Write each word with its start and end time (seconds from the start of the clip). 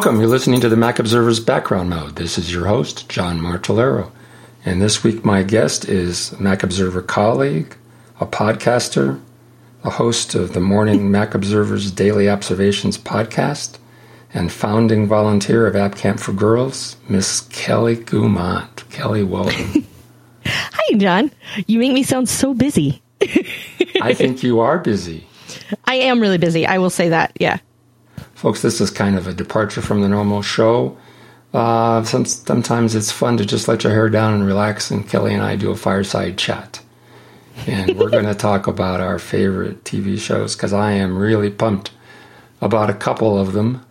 Welcome. 0.00 0.18
You're 0.18 0.30
listening 0.30 0.62
to 0.62 0.70
the 0.70 0.78
Mac 0.78 0.98
Observer's 0.98 1.40
Background 1.40 1.90
Mode. 1.90 2.16
This 2.16 2.38
is 2.38 2.50
your 2.50 2.64
host, 2.64 3.06
John 3.10 3.38
Martellaro. 3.38 4.10
And 4.64 4.80
this 4.80 5.04
week, 5.04 5.26
my 5.26 5.42
guest 5.42 5.84
is 5.90 6.32
Mac 6.40 6.62
Observer 6.62 7.02
colleague, 7.02 7.76
a 8.18 8.24
podcaster, 8.24 9.20
a 9.84 9.90
host 9.90 10.34
of 10.34 10.54
the 10.54 10.60
Morning 10.60 11.10
Mac 11.10 11.34
Observer's 11.34 11.90
Daily 11.90 12.30
Observations 12.30 12.96
podcast, 12.96 13.76
and 14.32 14.50
founding 14.50 15.06
volunteer 15.06 15.66
of 15.66 15.76
App 15.76 15.96
Camp 15.96 16.18
for 16.18 16.32
Girls, 16.32 16.96
Miss 17.06 17.42
Kelly 17.42 17.96
Guimont. 17.96 18.88
Kelly, 18.88 19.22
welcome. 19.22 19.86
Hi, 20.46 20.96
John. 20.96 21.30
You 21.66 21.78
make 21.78 21.92
me 21.92 22.04
sound 22.04 22.26
so 22.26 22.54
busy. 22.54 23.02
I 24.00 24.14
think 24.14 24.42
you 24.42 24.60
are 24.60 24.78
busy. 24.78 25.26
I 25.84 25.96
am 25.96 26.20
really 26.20 26.38
busy. 26.38 26.64
I 26.64 26.78
will 26.78 26.88
say 26.88 27.10
that. 27.10 27.36
Yeah. 27.38 27.58
Folks, 28.40 28.62
this 28.62 28.80
is 28.80 28.88
kind 28.88 29.18
of 29.18 29.26
a 29.26 29.34
departure 29.34 29.82
from 29.82 30.00
the 30.00 30.08
normal 30.08 30.40
show. 30.40 30.96
Uh, 31.52 32.02
some, 32.04 32.24
sometimes 32.24 32.94
it's 32.94 33.12
fun 33.12 33.36
to 33.36 33.44
just 33.44 33.68
let 33.68 33.84
your 33.84 33.92
hair 33.92 34.08
down 34.08 34.32
and 34.32 34.46
relax, 34.46 34.90
and 34.90 35.06
Kelly 35.06 35.34
and 35.34 35.42
I 35.42 35.56
do 35.56 35.70
a 35.70 35.76
fireside 35.76 36.38
chat. 36.38 36.80
And 37.66 37.98
we're 37.98 38.08
going 38.10 38.24
to 38.24 38.34
talk 38.34 38.66
about 38.66 39.02
our 39.02 39.18
favorite 39.18 39.84
TV 39.84 40.18
shows 40.18 40.56
because 40.56 40.72
I 40.72 40.92
am 40.92 41.18
really 41.18 41.50
pumped 41.50 41.90
about 42.62 42.88
a 42.88 42.94
couple 42.94 43.38
of 43.38 43.52
them. 43.52 43.84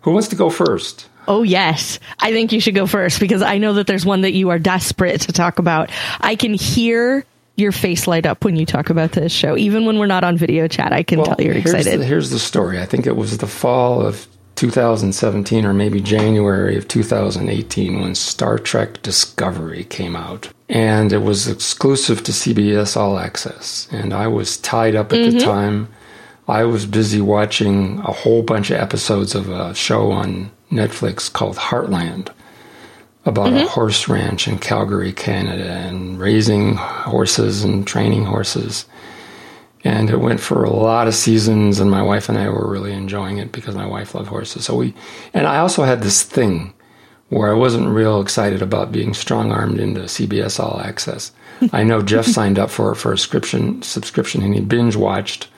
Who 0.00 0.10
wants 0.10 0.26
to 0.30 0.36
go 0.36 0.50
first? 0.50 1.08
Oh, 1.28 1.44
yes. 1.44 2.00
I 2.18 2.32
think 2.32 2.50
you 2.50 2.58
should 2.58 2.74
go 2.74 2.88
first 2.88 3.20
because 3.20 3.40
I 3.40 3.58
know 3.58 3.74
that 3.74 3.86
there's 3.86 4.04
one 4.04 4.22
that 4.22 4.32
you 4.32 4.50
are 4.50 4.58
desperate 4.58 5.20
to 5.20 5.32
talk 5.32 5.60
about. 5.60 5.90
I 6.20 6.34
can 6.34 6.54
hear 6.54 7.24
your 7.56 7.72
face 7.72 8.06
light 8.06 8.26
up 8.26 8.44
when 8.44 8.56
you 8.56 8.66
talk 8.66 8.90
about 8.90 9.12
this 9.12 9.32
show. 9.32 9.56
Even 9.56 9.84
when 9.86 9.98
we're 9.98 10.06
not 10.06 10.24
on 10.24 10.36
video 10.36 10.68
chat, 10.68 10.92
I 10.92 11.02
can 11.02 11.18
well, 11.18 11.26
tell 11.26 11.40
you're 11.40 11.54
here's 11.54 11.74
excited. 11.74 12.00
The, 12.00 12.04
here's 12.04 12.30
the 12.30 12.38
story. 12.38 12.80
I 12.80 12.86
think 12.86 13.06
it 13.06 13.16
was 13.16 13.38
the 13.38 13.46
fall 13.46 14.00
of 14.00 14.26
2017 14.56 15.64
or 15.64 15.72
maybe 15.72 16.00
January 16.00 16.76
of 16.76 16.88
2018 16.88 18.00
when 18.00 18.14
Star 18.14 18.58
Trek 18.58 19.02
Discovery 19.02 19.84
came 19.84 20.16
out. 20.16 20.48
And 20.68 21.12
it 21.12 21.18
was 21.18 21.48
exclusive 21.48 22.22
to 22.24 22.32
CBS 22.32 22.96
All 22.96 23.18
Access. 23.18 23.88
And 23.90 24.14
I 24.14 24.28
was 24.28 24.56
tied 24.58 24.94
up 24.94 25.12
at 25.12 25.18
mm-hmm. 25.18 25.38
the 25.38 25.44
time. 25.44 25.88
I 26.48 26.64
was 26.64 26.86
busy 26.86 27.20
watching 27.20 27.98
a 28.00 28.12
whole 28.12 28.42
bunch 28.42 28.70
of 28.70 28.78
episodes 28.78 29.34
of 29.34 29.50
a 29.50 29.74
show 29.74 30.10
on 30.10 30.50
Netflix 30.70 31.32
called 31.32 31.56
Heartland 31.56 32.30
about 33.24 33.48
mm-hmm. 33.48 33.66
a 33.66 33.68
horse 33.68 34.08
ranch 34.08 34.48
in 34.48 34.58
Calgary, 34.58 35.12
Canada, 35.12 35.70
and 35.70 36.18
raising 36.18 36.74
horses 36.74 37.62
and 37.62 37.86
training 37.86 38.24
horses. 38.24 38.86
And 39.84 40.10
it 40.10 40.20
went 40.20 40.40
for 40.40 40.64
a 40.64 40.70
lot 40.70 41.08
of 41.08 41.14
seasons, 41.14 41.80
and 41.80 41.90
my 41.90 42.02
wife 42.02 42.28
and 42.28 42.38
I 42.38 42.48
were 42.48 42.70
really 42.70 42.92
enjoying 42.92 43.38
it 43.38 43.52
because 43.52 43.74
my 43.74 43.86
wife 43.86 44.14
loved 44.14 44.28
horses. 44.28 44.64
So 44.64 44.76
we, 44.76 44.94
and 45.34 45.46
I 45.46 45.58
also 45.58 45.82
had 45.84 46.02
this 46.02 46.22
thing 46.22 46.72
where 47.28 47.50
I 47.50 47.54
wasn't 47.54 47.88
real 47.88 48.20
excited 48.20 48.60
about 48.60 48.92
being 48.92 49.14
strong 49.14 49.52
armed 49.52 49.80
into 49.80 50.02
CBS 50.02 50.60
All 50.60 50.80
Access. 50.80 51.32
I 51.72 51.82
know 51.82 52.02
Jeff 52.02 52.26
signed 52.38 52.58
up 52.58 52.70
for 52.70 52.94
for 52.94 53.12
a 53.12 53.18
subscription 53.18 53.82
subscription, 53.82 54.42
and 54.42 54.54
he 54.54 54.60
binge 54.60 54.96
watched 54.96 55.48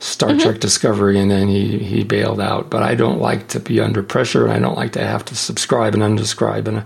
Star 0.00 0.30
mm-hmm. 0.30 0.38
Trek 0.38 0.60
Discovery, 0.60 1.20
and 1.20 1.30
then 1.30 1.48
he 1.48 1.78
he 1.78 2.04
bailed 2.04 2.40
out. 2.40 2.70
But 2.70 2.82
I 2.82 2.94
don't 2.94 3.20
like 3.20 3.48
to 3.48 3.60
be 3.60 3.80
under 3.80 4.02
pressure, 4.02 4.44
and 4.44 4.52
I 4.52 4.58
don't 4.58 4.76
like 4.76 4.92
to 4.92 5.06
have 5.06 5.26
to 5.26 5.36
subscribe 5.36 5.94
and 5.94 6.02
unsubscribe, 6.02 6.66
and 6.66 6.84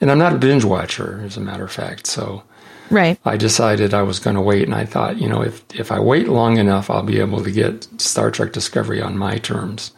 and 0.00 0.10
I'm 0.10 0.18
not 0.18 0.34
a 0.34 0.38
binge 0.38 0.64
watcher, 0.64 1.22
as 1.24 1.36
a 1.36 1.40
matter 1.40 1.64
of 1.64 1.72
fact. 1.72 2.08
So, 2.08 2.42
right, 2.90 3.18
I 3.24 3.36
decided 3.36 3.94
I 3.94 4.02
was 4.02 4.18
going 4.18 4.34
to 4.34 4.42
wait, 4.42 4.64
and 4.64 4.74
I 4.74 4.84
thought, 4.84 5.18
you 5.18 5.28
know, 5.28 5.42
if 5.42 5.64
if 5.74 5.92
I 5.92 6.00
wait 6.00 6.28
long 6.28 6.58
enough, 6.58 6.90
I'll 6.90 7.04
be 7.04 7.20
able 7.20 7.42
to 7.44 7.52
get 7.52 7.88
Star 8.00 8.32
Trek 8.32 8.52
Discovery 8.52 9.00
on 9.00 9.16
my 9.16 9.38
terms. 9.38 9.92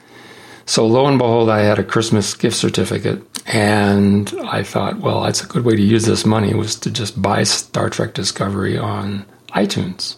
So 0.66 0.86
lo 0.86 1.06
and 1.06 1.16
behold, 1.16 1.48
I 1.48 1.60
had 1.60 1.78
a 1.78 1.84
Christmas 1.84 2.34
gift 2.34 2.56
certificate, 2.58 3.22
and 3.47 4.31
I 4.44 4.62
thought, 4.62 4.98
well, 4.98 5.22
that's 5.22 5.42
a 5.42 5.47
good 5.47 5.65
way 5.65 5.75
to 5.75 5.82
use 5.82 6.04
this 6.04 6.26
money 6.26 6.53
was 6.53 6.76
to 6.81 6.91
just 6.91 7.22
buy 7.22 7.44
Star 7.44 7.88
Trek 7.88 8.12
Discovery 8.12 8.76
on 8.76 9.25
iTunes 9.53 10.16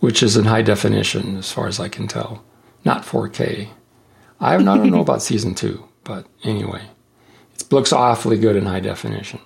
which 0.00 0.22
is 0.22 0.36
in 0.36 0.44
high 0.44 0.62
definition 0.62 1.36
as 1.36 1.50
far 1.52 1.66
as 1.66 1.80
I 1.80 1.88
can 1.88 2.08
tell, 2.08 2.44
not 2.84 3.04
4K. 3.04 3.68
I 4.40 4.56
don't 4.56 4.90
know 4.90 5.00
about 5.00 5.22
season 5.22 5.54
two, 5.54 5.84
but 6.04 6.26
anyway, 6.44 6.82
it 7.54 7.72
looks 7.72 7.92
awfully 7.92 8.38
good 8.38 8.56
in 8.56 8.66
high 8.66 8.80
definition. 8.80 9.40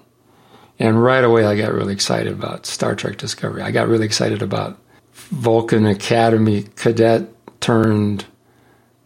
And 0.79 1.03
right 1.03 1.25
away, 1.25 1.45
I 1.45 1.57
got 1.57 1.73
really 1.73 1.93
excited 1.93 2.33
about 2.33 2.67
Star 2.67 2.95
Trek 2.95 3.17
Discovery. 3.17 3.63
I 3.63 3.71
got 3.71 3.89
really 3.89 4.07
excited 4.07 4.43
about 4.43 4.79
Vulcan 5.13 5.87
Academy 5.87 6.65
cadet 6.77 7.29
turned 7.61 8.25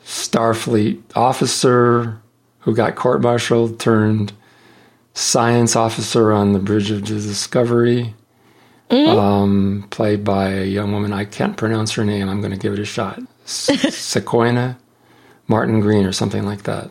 Starfleet 0.05 1.03
officer 1.15 2.21
who 2.61 2.75
got 2.75 2.97
court 2.97 3.21
martialed 3.21 3.79
turned 3.79 4.33
science 5.15 5.77
officer 5.77 6.33
on 6.33 6.53
the 6.53 6.59
bridge 6.59 6.91
of 6.91 7.05
Discovery 7.05 8.15
mm-hmm. 8.91 9.19
um, 9.19 9.87
played 9.91 10.25
by 10.25 10.51
a 10.51 10.65
young 10.65 10.93
woman. 10.93 11.13
I 11.13 11.25
can't 11.25 11.57
pronounce 11.57 11.93
her 11.93 12.05
name. 12.05 12.29
I'm 12.29 12.41
going 12.41 12.53
to 12.53 12.59
give 12.59 12.73
it 12.73 12.79
a 12.79 12.85
shot. 12.85 13.21
Sequoia 13.45 14.77
Martin 15.49 15.81
Green 15.81 16.05
or 16.05 16.13
something 16.13 16.45
like 16.45 16.65
that. 16.65 16.91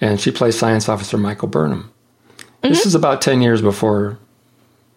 And 0.00 0.20
she 0.20 0.30
plays 0.30 0.58
Science 0.58 0.88
Officer 0.88 1.16
Michael 1.16 1.48
Burnham. 1.48 1.92
Mm-hmm. 2.38 2.68
This 2.68 2.86
is 2.86 2.94
about 2.94 3.22
10 3.22 3.42
years 3.42 3.62
before 3.62 4.18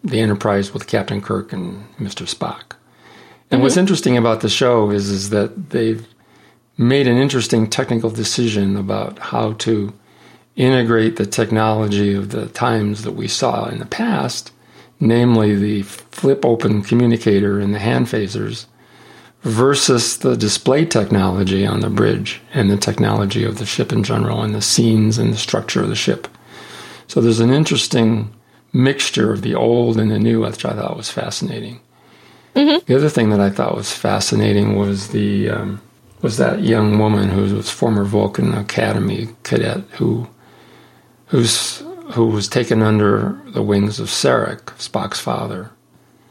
the 0.02 0.20
Enterprise 0.20 0.72
with 0.72 0.86
Captain 0.86 1.20
Kirk 1.20 1.52
and 1.52 1.84
Mr. 1.96 2.26
Spock. 2.26 2.76
And 3.50 3.58
mm-hmm. 3.58 3.62
what's 3.62 3.76
interesting 3.76 4.16
about 4.16 4.40
the 4.40 4.48
show 4.48 4.90
is, 4.90 5.10
is 5.10 5.30
that 5.30 5.70
they've 5.70 6.06
made 6.76 7.06
an 7.06 7.16
interesting 7.16 7.68
technical 7.68 8.10
decision 8.10 8.76
about 8.76 9.18
how 9.18 9.52
to 9.54 9.92
integrate 10.56 11.16
the 11.16 11.26
technology 11.26 12.14
of 12.14 12.30
the 12.30 12.46
times 12.48 13.02
that 13.02 13.12
we 13.12 13.28
saw 13.28 13.68
in 13.68 13.78
the 13.78 13.86
past 13.86 14.52
namely 15.00 15.54
the 15.54 15.82
flip 15.82 16.44
open 16.44 16.82
communicator 16.82 17.58
and 17.60 17.74
the 17.74 17.78
hand 17.78 18.06
phasers, 18.06 18.66
versus 19.42 20.18
the 20.18 20.36
display 20.36 20.84
technology 20.84 21.64
on 21.64 21.80
the 21.80 21.90
bridge 21.90 22.40
and 22.52 22.70
the 22.70 22.76
technology 22.76 23.44
of 23.44 23.58
the 23.58 23.66
ship 23.66 23.92
in 23.92 24.02
general 24.02 24.42
and 24.42 24.54
the 24.54 24.62
scenes 24.62 25.16
and 25.16 25.32
the 25.32 25.38
structure 25.38 25.82
of 25.82 25.88
the 25.88 25.94
ship. 25.94 26.26
So 27.06 27.20
there's 27.20 27.40
an 27.40 27.52
interesting 27.52 28.34
mixture 28.72 29.32
of 29.32 29.42
the 29.42 29.54
old 29.54 29.98
and 29.98 30.10
the 30.10 30.18
new, 30.18 30.40
which 30.40 30.64
I 30.64 30.74
thought 30.74 30.96
was 30.96 31.10
fascinating. 31.10 31.80
Mm-hmm. 32.54 32.84
The 32.86 32.96
other 32.96 33.08
thing 33.08 33.30
that 33.30 33.40
I 33.40 33.50
thought 33.50 33.76
was 33.76 33.92
fascinating 33.92 34.76
was 34.76 35.08
the 35.08 35.50
um, 35.50 35.80
was 36.20 36.36
that 36.38 36.62
young 36.62 36.98
woman 36.98 37.28
who 37.28 37.54
was 37.54 37.70
former 37.70 38.04
Vulcan 38.04 38.52
Academy 38.52 39.28
cadet 39.44 39.84
who 39.92 40.28
who's 41.26 41.82
who 42.12 42.26
was 42.26 42.48
taken 42.48 42.82
under 42.82 43.40
the 43.46 43.62
wings 43.62 44.00
of 44.00 44.08
Sarek, 44.08 44.62
Spock's 44.78 45.20
father. 45.20 45.70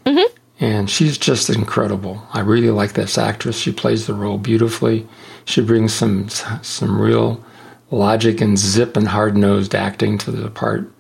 Mm-hmm. 0.06 0.36
And 0.60 0.90
she's 0.90 1.18
just 1.18 1.50
incredible. 1.50 2.26
I 2.34 2.40
really 2.40 2.72
like 2.72 2.94
this 2.94 3.18
actress. 3.18 3.60
She 3.60 3.72
plays 3.72 4.08
the 4.08 4.14
role 4.14 4.38
beautifully. 4.38 5.08
She 5.46 5.62
brings 5.62 5.94
some 5.94 6.30
some 6.30 7.00
real 7.00 7.44
logic 7.92 8.42
and 8.42 8.58
zip 8.58 8.98
and 8.98 9.08
hard 9.08 9.38
nosed 9.38 9.76
acting 9.76 10.18
to 10.20 10.32
the 10.32 10.50
part. 10.50 10.92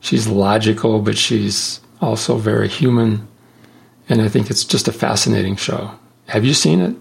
She's 0.00 0.26
logical, 0.26 1.00
but 1.00 1.18
she's 1.18 1.80
also 2.00 2.36
very 2.36 2.68
human. 2.68 3.28
And 4.08 4.22
I 4.22 4.28
think 4.28 4.50
it's 4.50 4.64
just 4.64 4.88
a 4.88 4.92
fascinating 4.92 5.56
show. 5.56 5.90
Have 6.28 6.44
you 6.44 6.54
seen 6.54 6.80
it? 6.80 6.96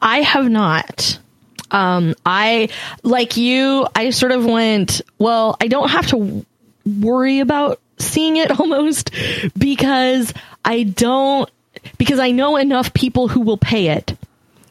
I 0.00 0.22
have 0.22 0.50
not. 0.50 1.18
Um, 1.72 2.14
I, 2.24 2.68
like 3.02 3.36
you, 3.36 3.86
I 3.94 4.10
sort 4.10 4.32
of 4.32 4.44
went, 4.44 5.00
well, 5.18 5.56
I 5.60 5.68
don't 5.68 5.88
have 5.88 6.06
to 6.08 6.44
worry 7.00 7.40
about 7.40 7.80
seeing 7.98 8.36
it 8.36 8.50
almost 8.60 9.10
because 9.58 10.32
I 10.64 10.84
don't, 10.84 11.50
because 11.98 12.18
I 12.18 12.30
know 12.30 12.56
enough 12.56 12.94
people 12.94 13.28
who 13.28 13.40
will 13.40 13.56
pay 13.56 13.88
it 13.88 14.16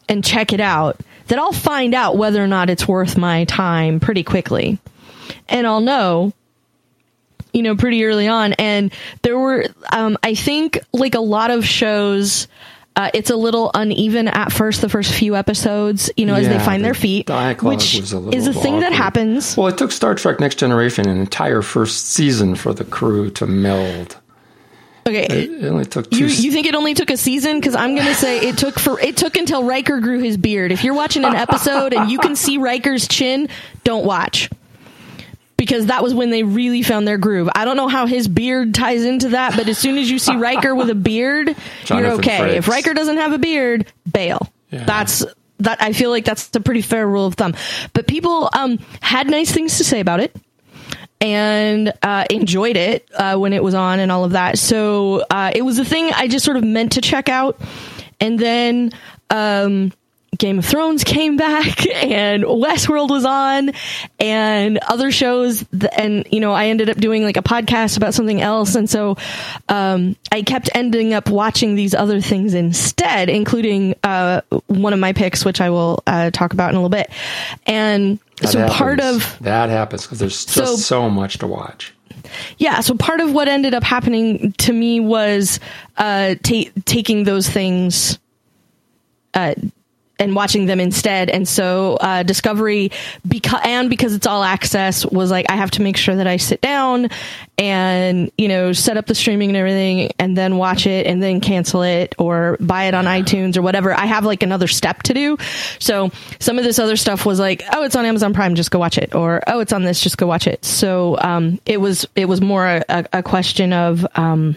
and 0.08 0.24
check 0.24 0.54
it 0.54 0.62
out 0.62 1.00
that 1.28 1.40
I'll 1.40 1.52
find 1.52 1.94
out 1.94 2.18
whether 2.18 2.44
or 2.44 2.48
not 2.48 2.70
it's 2.70 2.88
worth 2.88 3.18
my 3.18 3.46
time 3.46 4.00
pretty 4.00 4.24
quickly. 4.24 4.80
And 5.50 5.66
I'll 5.66 5.82
know 5.82 6.34
you 7.54 7.64
know, 7.64 7.76
pretty 7.76 8.06
early 8.06 8.28
on. 8.28 8.54
And 8.54 8.94
there 9.24 9.38
were, 9.38 9.66
um, 9.92 10.18
I 10.24 10.36
think, 10.36 10.80
like 10.94 11.16
a 11.16 11.20
lot 11.20 11.52
of 11.52 11.66
shows 11.66 12.48
uh, 12.96 13.10
it's 13.14 13.30
a 13.30 13.36
little 13.36 13.72
uneven 13.74 14.28
at 14.28 14.52
first, 14.52 14.82
the 14.82 14.90
first 14.90 15.14
few 15.14 15.36
episodes, 15.36 16.12
you 16.18 16.26
know, 16.26 16.34
yeah, 16.36 16.42
as 16.42 16.48
they 16.50 16.60
find 16.60 16.84
the 16.84 16.88
their 16.88 16.94
feet, 16.94 17.30
which 17.62 17.96
is 17.98 18.14
a 18.14 18.20
thing 18.20 18.76
awkward. 18.76 18.84
that 18.84 18.94
happens. 18.94 19.56
Well, 19.56 19.68
it 19.68 19.78
took 19.78 19.92
Star 19.92 20.14
Trek 20.16 20.40
Next 20.40 20.56
Generation 20.56 21.08
an 21.08 21.18
entire 21.18 21.62
first 21.62 22.10
season 22.10 22.56
for 22.56 22.74
the 22.74 22.84
crew 22.84 23.30
to 23.32 23.48
meld. 23.48 24.18
Okay, 25.08 25.26
it, 25.26 25.66
only 25.66 25.86
took 25.86 26.14
you. 26.14 26.28
You 26.28 26.52
think 26.52 26.68
it 26.68 26.76
only 26.76 26.94
took 26.94 27.10
a 27.10 27.18
season? 27.18 27.60
Because 27.60 27.76
I'm 27.76 27.96
going 27.96 28.08
to 28.08 28.14
say 28.14 28.40
it 28.42 28.58
took 28.58 28.78
for 28.78 29.00
it 29.00 29.18
took 29.18 29.36
until 29.36 29.64
Riker 29.64 30.00
grew 30.00 30.20
his 30.20 30.38
beard. 30.38 30.72
If 30.72 30.84
you're 30.84 30.94
watching 30.94 31.24
an 31.24 31.34
episode 31.34 31.94
and 31.94 32.12
you 32.12 32.20
can 32.20 32.36
see 32.36 32.58
Riker's 32.58 33.08
chin, 33.08 33.50
don't 33.84 34.06
watch 34.06 34.50
because 35.62 35.86
that 35.86 36.02
was 36.02 36.12
when 36.12 36.32
they 36.32 36.42
really 36.42 36.82
found 36.82 37.08
their 37.08 37.20
groove. 37.20 37.48
I 37.54 37.66
don't 37.66 37.78
know 37.78 37.88
how 37.88 38.08
his 38.08 38.28
beard 38.28 38.74
ties 38.74 39.06
into 39.06 39.30
that, 39.30 39.56
but 39.56 39.70
as 39.70 39.78
soon 39.78 40.00
as 40.00 40.10
you 40.10 40.18
see 40.18 40.36
Riker 40.36 40.74
with 40.74 40.90
a 40.90 40.96
beard, 40.96 41.56
you're 41.88 42.14
okay. 42.14 42.40
Frakes. 42.40 42.56
If 42.56 42.68
Riker 42.68 42.96
doesn't 42.96 43.18
have 43.18 43.32
a 43.32 43.38
beard, 43.38 43.86
bail. 44.12 44.52
Yeah. 44.72 44.86
That's 44.86 45.24
that 45.60 45.80
I 45.80 45.94
feel 45.94 46.10
like 46.10 46.26
that's 46.26 46.50
a 46.56 46.62
pretty 46.62 46.82
fair 46.82 47.08
rule 47.08 47.28
of 47.28 47.36
thumb. 47.36 47.54
But 47.94 48.08
people 48.08 48.50
um, 48.58 48.80
had 49.02 49.28
nice 49.28 49.52
things 49.52 49.78
to 49.78 49.84
say 49.84 50.00
about 50.00 50.20
it 50.20 50.36
and 51.20 51.94
uh, 52.02 52.26
enjoyed 52.32 52.76
it 52.76 53.08
uh, 53.14 53.38
when 53.38 53.54
it 53.54 53.64
was 53.64 53.76
on 53.76 54.00
and 54.00 54.12
all 54.12 54.24
of 54.24 54.32
that. 54.32 54.58
So 54.58 55.24
uh, 55.30 55.52
it 55.54 55.62
was 55.62 55.78
a 55.78 55.86
thing 55.86 56.12
I 56.12 56.28
just 56.28 56.44
sort 56.44 56.58
of 56.58 56.64
meant 56.64 56.94
to 56.94 57.02
check 57.02 57.30
out, 57.30 57.62
and 58.20 58.40
then. 58.40 58.94
Um, 59.30 59.94
Game 60.38 60.60
of 60.60 60.66
Thrones 60.66 61.04
came 61.04 61.36
back 61.36 61.86
and 62.04 62.44
Westworld 62.44 63.10
was 63.10 63.26
on 63.26 63.72
and 64.20 64.78
other 64.80 65.12
shows. 65.12 65.66
And, 65.92 66.26
you 66.32 66.40
know, 66.40 66.54
I 66.54 66.68
ended 66.68 66.90
up 66.90 66.98
doing 66.98 67.24
like 67.24 67.36
a 67.38 67.42
podcast 67.44 67.98
about 67.98 68.14
something 68.14 68.42
else. 68.42 68.76
And 68.76 68.90
so, 68.90 69.18
um, 69.70 70.16
I 70.32 70.42
kept 70.42 70.70
ending 70.74 71.14
up 71.14 71.30
watching 71.30 71.76
these 71.76 71.94
other 71.94 72.22
things 72.22 72.54
instead, 72.54 73.30
including, 73.30 73.94
uh, 74.04 74.42
one 74.68 74.94
of 74.94 75.00
my 75.00 75.12
picks, 75.14 75.44
which 75.44 75.60
I 75.60 75.70
will, 75.70 76.02
uh, 76.08 76.32
talk 76.32 76.54
about 76.54 76.70
in 76.70 76.76
a 76.76 76.80
little 76.80 76.90
bit. 76.90 77.12
And 77.68 78.18
That 78.40 78.48
so 78.50 78.60
happens. 78.60 78.78
part 78.78 79.00
of, 79.02 79.38
that 79.42 79.70
happens 79.70 80.04
because 80.04 80.20
there's 80.20 80.46
just 80.46 80.56
So- 80.56 80.76
so, 80.78 81.10
much 81.10 81.40
to 81.40 81.48
watch. 81.48 81.94
yeah 82.58 82.80
so 82.80 82.96
part 82.96 83.20
of 83.20 83.34
what 83.34 83.48
ended 83.50 83.74
up 83.74 83.84
happening 83.84 84.54
to 84.60 84.72
me 84.72 85.00
was 85.00 85.60
uh 85.98 86.36
ta- 86.44 86.70
taking 86.86 87.24
those 87.26 87.50
things 87.50 88.20
uh 89.34 89.54
and 90.22 90.36
watching 90.36 90.68
them 90.68 90.80
instead. 90.80 91.30
And 91.30 91.48
so 91.48 91.98
uh 92.00 92.24
discovery 92.24 92.92
because 93.28 93.60
and 93.64 93.90
because 93.90 94.14
it's 94.14 94.28
all 94.28 94.44
access 94.44 95.06
was 95.06 95.32
like 95.32 95.46
i 95.50 95.56
have 95.56 95.72
to 95.72 95.82
make 95.82 95.98
sure 95.98 96.16
that 96.16 96.28
i 96.28 96.38
sit 96.38 96.62
down 96.62 97.10
and 97.58 98.32
you 98.38 98.48
know 98.48 98.74
set 98.74 98.98
up 98.98 99.06
the 99.06 99.16
streaming 99.16 99.50
and 99.50 99.58
everything 99.58 100.12
and 100.18 100.38
then 100.38 100.58
watch 100.58 100.88
it 100.88 101.06
and 101.06 101.22
then 101.22 101.42
cancel 101.42 101.84
it 101.84 102.16
or 102.18 102.58
buy 102.60 102.86
it 102.86 102.94
on 102.94 103.06
itunes 103.06 103.58
or 103.58 103.62
whatever. 103.62 103.94
I 103.94 104.06
have 104.06 104.26
like 104.26 104.44
another 104.44 104.68
step 104.68 105.04
to 105.04 105.14
do. 105.14 105.38
So 105.80 106.12
some 106.40 106.58
of 106.58 106.64
this 106.64 106.80
other 106.80 106.96
stuff 106.96 107.26
was 107.26 107.40
like 107.40 107.64
oh 107.74 107.84
it's 107.84 107.96
on 107.96 108.06
amazon 108.06 108.34
prime 108.34 108.56
just 108.56 108.72
go 108.72 108.80
watch 108.80 108.98
it. 108.98 109.14
Or 109.14 109.42
oh 109.48 109.60
it's 109.60 109.74
on 109.74 109.84
this 109.84 110.02
just 110.02 110.18
go 110.18 110.28
watch 110.28 110.48
it. 110.48 110.66
So 110.66 111.18
um 111.20 111.60
it 111.66 111.80
was 111.80 112.08
it 112.16 112.26
was 112.26 112.42
more 112.42 112.66
a, 112.66 113.06
a 113.14 113.24
question 113.24 113.74
of 113.74 114.06
um 114.16 114.56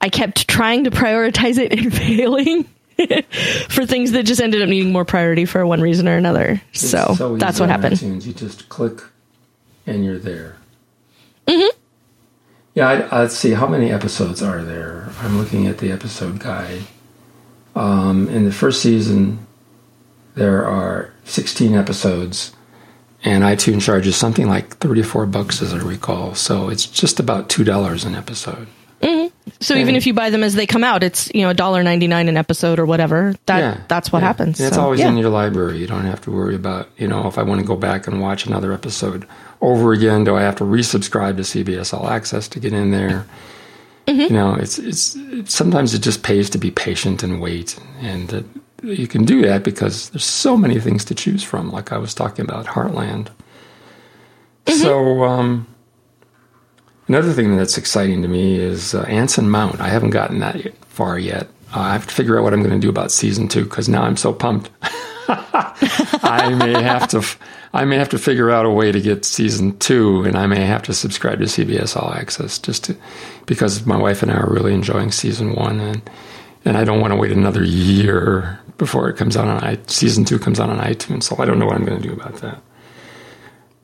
i 0.00 0.08
kept 0.08 0.48
trying 0.48 0.84
to 0.84 0.90
prioritize 0.90 1.58
it 1.58 1.72
and 1.72 1.92
failing 1.96 2.68
for 3.68 3.86
things 3.86 4.12
that 4.12 4.24
just 4.24 4.40
ended 4.40 4.62
up 4.62 4.68
needing 4.68 4.92
more 4.92 5.04
priority 5.04 5.44
for 5.44 5.66
one 5.66 5.80
reason 5.80 6.08
or 6.08 6.16
another. 6.16 6.60
So, 6.72 7.14
so 7.16 7.36
that's 7.36 7.60
what 7.60 7.68
happened. 7.68 7.96
iTunes. 7.96 8.26
You 8.26 8.32
just 8.32 8.68
click 8.68 9.00
and 9.86 10.04
you're 10.04 10.18
there. 10.18 10.56
Mm-hmm. 11.46 11.76
Yeah, 12.74 12.88
I, 12.88 13.18
let's 13.22 13.36
see. 13.36 13.52
How 13.52 13.66
many 13.66 13.90
episodes 13.90 14.42
are 14.42 14.62
there? 14.62 15.10
I'm 15.20 15.36
looking 15.38 15.66
at 15.66 15.78
the 15.78 15.92
episode 15.92 16.38
guide. 16.38 16.82
Um, 17.74 18.28
in 18.28 18.44
the 18.44 18.52
first 18.52 18.82
season, 18.82 19.46
there 20.34 20.66
are 20.66 21.12
16 21.24 21.74
episodes, 21.74 22.52
and 23.24 23.44
iTunes 23.44 23.82
charges 23.82 24.16
something 24.16 24.48
like 24.48 24.76
34 24.78 25.26
bucks, 25.26 25.60
as 25.62 25.74
I 25.74 25.78
recall. 25.78 26.34
So 26.34 26.68
it's 26.68 26.86
just 26.86 27.20
about 27.20 27.48
two 27.48 27.64
dollars 27.64 28.04
an 28.04 28.14
episode. 28.14 28.68
So 29.60 29.74
even 29.74 29.96
if 29.96 30.06
you 30.06 30.14
buy 30.14 30.30
them 30.30 30.42
as 30.42 30.54
they 30.54 30.66
come 30.66 30.84
out, 30.84 31.02
it's 31.02 31.32
you 31.34 31.42
know 31.42 31.52
$1.99 31.52 32.28
an 32.28 32.36
episode 32.36 32.78
or 32.78 32.86
whatever. 32.86 33.34
That 33.46 33.58
yeah, 33.58 33.80
that's 33.88 34.12
what 34.12 34.20
yeah. 34.20 34.26
happens. 34.26 34.60
And 34.60 34.68
it's 34.68 34.76
So, 34.76 34.82
always 34.82 35.00
yeah. 35.00 35.08
in 35.08 35.16
your 35.16 35.30
library. 35.30 35.78
You 35.78 35.86
don't 35.86 36.04
have 36.04 36.20
to 36.22 36.30
worry 36.30 36.54
about 36.54 36.88
you 36.96 37.08
know 37.08 37.26
if 37.26 37.38
I 37.38 37.42
want 37.42 37.60
to 37.60 37.66
go 37.66 37.76
back 37.76 38.06
and 38.06 38.20
watch 38.20 38.46
another 38.46 38.72
episode 38.72 39.26
over 39.60 39.92
again. 39.92 40.24
Do 40.24 40.36
I 40.36 40.42
have 40.42 40.56
to 40.56 40.64
resubscribe 40.64 41.36
to 41.36 41.42
CBS 41.42 41.92
All 41.92 42.08
Access 42.08 42.48
to 42.48 42.60
get 42.60 42.72
in 42.72 42.90
there? 42.92 43.26
Mm-hmm. 44.06 44.20
You 44.20 44.30
know, 44.30 44.54
it's, 44.54 44.78
it's 44.78 45.16
it's 45.16 45.54
sometimes 45.54 45.94
it 45.94 46.02
just 46.02 46.22
pays 46.22 46.50
to 46.50 46.58
be 46.58 46.70
patient 46.70 47.22
and 47.22 47.40
wait, 47.40 47.78
and 48.00 48.34
uh, 48.34 48.42
you 48.82 49.06
can 49.06 49.24
do 49.24 49.42
that 49.42 49.62
because 49.62 50.10
there's 50.10 50.24
so 50.24 50.56
many 50.56 50.78
things 50.80 51.04
to 51.06 51.14
choose 51.14 51.42
from. 51.42 51.70
Like 51.70 51.92
I 51.92 51.98
was 51.98 52.14
talking 52.14 52.44
about 52.44 52.66
Heartland. 52.66 53.28
Mm-hmm. 54.66 54.82
So. 54.82 55.24
um 55.24 55.66
Another 57.12 57.34
thing 57.34 57.58
that's 57.58 57.76
exciting 57.76 58.22
to 58.22 58.28
me 58.28 58.58
is 58.58 58.94
uh, 58.94 59.02
Anson 59.02 59.50
Mount. 59.50 59.82
I 59.82 59.88
haven't 59.88 60.10
gotten 60.12 60.38
that 60.38 60.74
far 60.86 61.18
yet. 61.18 61.46
Uh, 61.70 61.80
I 61.80 61.92
have 61.92 62.06
to 62.06 62.14
figure 62.14 62.38
out 62.38 62.42
what 62.42 62.54
I'm 62.54 62.62
going 62.62 62.72
to 62.72 62.78
do 62.78 62.88
about 62.88 63.12
season 63.12 63.48
two 63.48 63.64
because 63.64 63.86
now 63.86 64.02
I'm 64.04 64.16
so 64.16 64.32
pumped. 64.32 64.70
I 65.28 66.54
may 66.58 66.72
have 66.82 67.08
to, 67.08 67.18
f- 67.18 67.38
I 67.74 67.84
may 67.84 67.98
have 67.98 68.08
to 68.08 68.18
figure 68.18 68.50
out 68.50 68.64
a 68.64 68.70
way 68.70 68.92
to 68.92 68.98
get 68.98 69.26
season 69.26 69.78
two, 69.78 70.22
and 70.24 70.36
I 70.36 70.46
may 70.46 70.60
have 70.64 70.84
to 70.84 70.94
subscribe 70.94 71.40
to 71.40 71.44
CBS 71.44 71.98
All 72.02 72.14
Access 72.14 72.58
just 72.58 72.84
to, 72.84 72.96
because 73.44 73.84
my 73.84 73.98
wife 73.98 74.22
and 74.22 74.32
I 74.32 74.36
are 74.36 74.48
really 74.50 74.72
enjoying 74.72 75.12
season 75.12 75.54
one, 75.54 75.80
and 75.80 76.10
and 76.64 76.78
I 76.78 76.84
don't 76.84 77.02
want 77.02 77.12
to 77.12 77.18
wait 77.18 77.32
another 77.32 77.62
year 77.62 78.58
before 78.78 79.10
it 79.10 79.18
comes 79.18 79.36
out 79.36 79.48
on 79.48 79.62
i 79.62 79.78
season 79.86 80.24
two 80.24 80.38
comes 80.38 80.58
out 80.58 80.70
on 80.70 80.78
iTunes. 80.78 81.24
So 81.24 81.36
I 81.38 81.44
don't 81.44 81.58
know 81.58 81.66
what 81.66 81.76
I'm 81.76 81.84
going 81.84 82.00
to 82.00 82.08
do 82.08 82.14
about 82.14 82.36
that. 82.36 82.62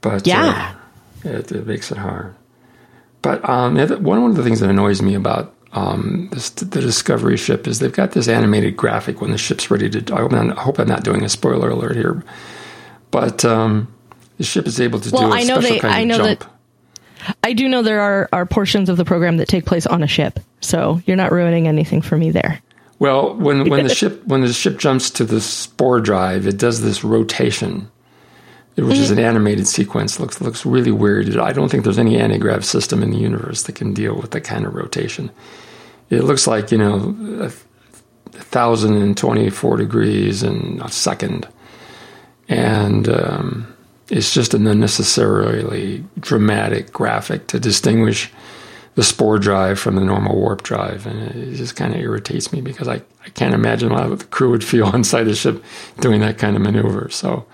But 0.01 0.27
Yeah. 0.27 0.75
uh, 1.27 1.29
it, 1.29 1.53
it 1.53 1.67
makes 1.67 1.93
it 1.93 1.99
hard. 1.99 2.35
But 3.23 3.47
um, 3.49 3.77
one 3.77 4.03
one 4.23 4.31
of 4.31 4.37
the 4.37 4.43
things 4.45 4.61
that 4.61 4.71
annoys 4.71 5.03
me 5.03 5.15
about 5.15 5.55
um, 5.73 6.29
this, 6.33 6.51
the 6.51 6.81
Discovery 6.81 7.37
ship 7.37 7.67
is 7.67 7.79
they've 7.79 7.93
got 7.93 8.13
this 8.13 8.29
animated 8.29 8.77
graphic 8.77 9.21
when 9.21 9.33
the 9.33 9.39
ship's 9.39 9.71
ready 9.71 9.91
to. 9.91 10.15
I 10.15 10.21
hope 10.21 10.33
I'm, 10.33 10.51
I 10.53 10.63
hope 10.63 10.79
I'm 10.79 10.89
not 10.89 11.05
doing 11.05 11.25
a 11.25 11.29
spoiler 11.29 11.69
alert 11.71 11.97
here, 11.97 12.23
but 13.11 13.45
um, 13.45 13.93
the 14.39 14.45
ship 14.45 14.67
is 14.67 14.81
able 14.81 15.01
to 15.01 15.11
Well, 15.11 15.29
do 15.29 15.33
a 15.33 15.37
I 15.37 15.43
know 15.43 15.61
special 15.61 15.71
they- 15.77 15.81
kind 15.81 15.95
I 15.95 16.01
of 16.01 16.07
know 16.07 16.17
jump. 16.19 16.41
that- 16.41 16.49
I 17.43 17.53
do 17.53 17.69
know 17.69 17.83
there 17.83 18.01
are, 18.01 18.29
are 18.33 18.47
portions 18.47 18.89
of 18.89 18.97
the 18.97 19.05
program 19.05 19.39
that 19.39 19.49
take 19.49 19.67
place 19.67 19.87
on 19.87 20.05
a 20.05 20.07
ship, 20.07 20.39
so 20.61 21.03
you're 21.05 21.17
not 21.17 21.33
ruining 21.33 21.67
anything 21.67 22.01
for 22.01 22.17
me 22.17 22.31
there. 22.31 22.63
Well, 23.01 23.35
when 23.35 23.69
when 23.69 23.85
the 23.87 23.95
ship 23.95 24.25
when 24.25 24.41
the 24.41 24.53
ship 24.53 24.79
jumps 24.79 25.11
to 25.11 25.25
the 25.25 25.41
spore 25.41 26.01
drive, 26.01 26.47
it 26.47 26.57
does 26.59 26.81
this 26.81 27.03
rotation, 27.03 27.91
which 28.85 28.99
is 28.99 29.11
Mm-hmm. 29.11 29.19
an 29.19 29.25
animated 29.25 29.67
sequence. 29.67 30.21
looks 30.21 30.41
looks 30.41 30.65
really 30.67 30.91
weird. 30.93 31.37
I 31.39 31.53
don't 31.53 31.69
think 31.71 31.85
there's 31.85 31.99
any 31.99 32.17
anti-grav 32.19 32.65
system 32.65 33.03
in 33.03 33.11
the 33.11 33.19
universe 33.19 33.63
that 33.65 33.75
can 33.75 33.93
deal 33.95 34.15
with 34.17 34.31
that 34.33 34.43
kind 34.43 34.65
of 34.67 34.75
rotation. 34.75 35.31
It 36.11 36.25
looks 36.25 36.47
like 36.47 36.71
you 36.73 36.79
know 36.79 37.17
a 37.41 37.51
thousand 38.31 39.01
and 39.03 39.17
twenty-four 39.17 39.77
degrees 39.79 40.43
in 40.43 40.81
a 40.85 40.91
second, 40.91 41.49
and 42.49 43.09
um, 43.09 43.75
it's 44.11 44.33
just 44.33 44.55
an 44.55 44.67
unnecessarily 44.67 46.05
dramatic 46.21 46.93
graphic 46.93 47.47
to 47.49 47.61
distinguish 47.61 48.31
the 48.95 49.05
spore 49.05 49.39
drive 49.39 49.79
from 49.79 49.95
the 49.95 50.05
normal 50.05 50.35
warp 50.37 50.63
drive, 50.63 51.07
and 51.07 51.21
it 51.31 51.55
just 51.57 51.77
kind 51.77 51.95
of 51.95 52.01
irritates 52.01 52.53
me 52.53 52.61
because 52.61 52.89
I, 52.89 52.97
I 53.25 53.29
can't 53.35 53.55
imagine 53.55 53.91
how 53.91 54.13
the 54.15 54.25
crew 54.25 54.51
would 54.51 54.65
feel 54.65 54.93
inside 54.95 55.25
the 55.25 55.35
ship 55.37 55.63
doing 56.01 56.21
that 56.21 56.39
kind 56.39 56.57
of 56.57 56.63
maneuver. 56.63 57.09
So 57.11 57.47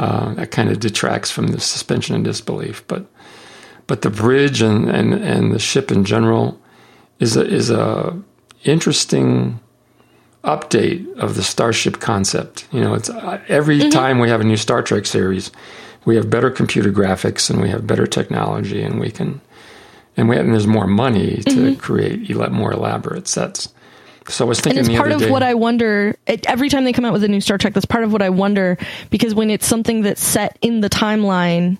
uh, 0.00 0.32
that 0.32 0.50
kind 0.50 0.70
of 0.70 0.80
detracts 0.80 1.30
from 1.30 1.48
the 1.48 1.60
suspension 1.60 2.16
of 2.16 2.22
disbelief. 2.22 2.82
But 2.88 3.04
but 3.86 4.00
the 4.00 4.08
bridge 4.08 4.62
and, 4.62 4.88
and, 4.88 5.12
and 5.12 5.52
the 5.52 5.58
ship 5.58 5.90
in 5.90 6.04
general 6.04 6.58
is 7.18 7.36
a, 7.36 7.46
is 7.46 7.70
a 7.70 8.18
interesting 8.64 9.60
update 10.42 11.12
of 11.18 11.34
the 11.34 11.42
starship 11.42 12.00
concept. 12.00 12.66
You 12.72 12.80
know, 12.80 12.94
it's 12.94 13.10
uh, 13.10 13.42
every 13.48 13.90
time 13.90 14.20
we 14.20 14.30
have 14.30 14.40
a 14.40 14.44
new 14.44 14.56
Star 14.56 14.80
Trek 14.80 15.04
series, 15.04 15.50
we 16.06 16.16
have 16.16 16.30
better 16.30 16.50
computer 16.50 16.90
graphics 16.90 17.50
and 17.50 17.60
we 17.60 17.68
have 17.68 17.86
better 17.86 18.06
technology, 18.06 18.82
and 18.82 18.98
we 18.98 19.10
can 19.10 19.42
and 20.16 20.30
we 20.30 20.38
and 20.38 20.54
there's 20.54 20.66
more 20.66 20.86
money 20.86 21.42
to 21.42 21.76
create 21.76 22.30
ele- 22.30 22.50
more 22.50 22.72
elaborate 22.72 23.28
sets. 23.28 23.74
So 24.30 24.44
I 24.44 24.48
was 24.48 24.64
And 24.64 24.78
it's 24.78 24.88
part 24.88 25.12
of 25.12 25.20
day. 25.20 25.30
what 25.30 25.42
I 25.42 25.54
wonder. 25.54 26.16
It, 26.26 26.46
every 26.46 26.68
time 26.68 26.84
they 26.84 26.92
come 26.92 27.04
out 27.04 27.12
with 27.12 27.24
a 27.24 27.28
new 27.28 27.40
Star 27.40 27.58
Trek, 27.58 27.74
that's 27.74 27.86
part 27.86 28.04
of 28.04 28.12
what 28.12 28.22
I 28.22 28.30
wonder 28.30 28.78
because 29.10 29.34
when 29.34 29.50
it's 29.50 29.66
something 29.66 30.02
that's 30.02 30.22
set 30.22 30.58
in 30.62 30.80
the 30.80 30.88
timeline, 30.88 31.78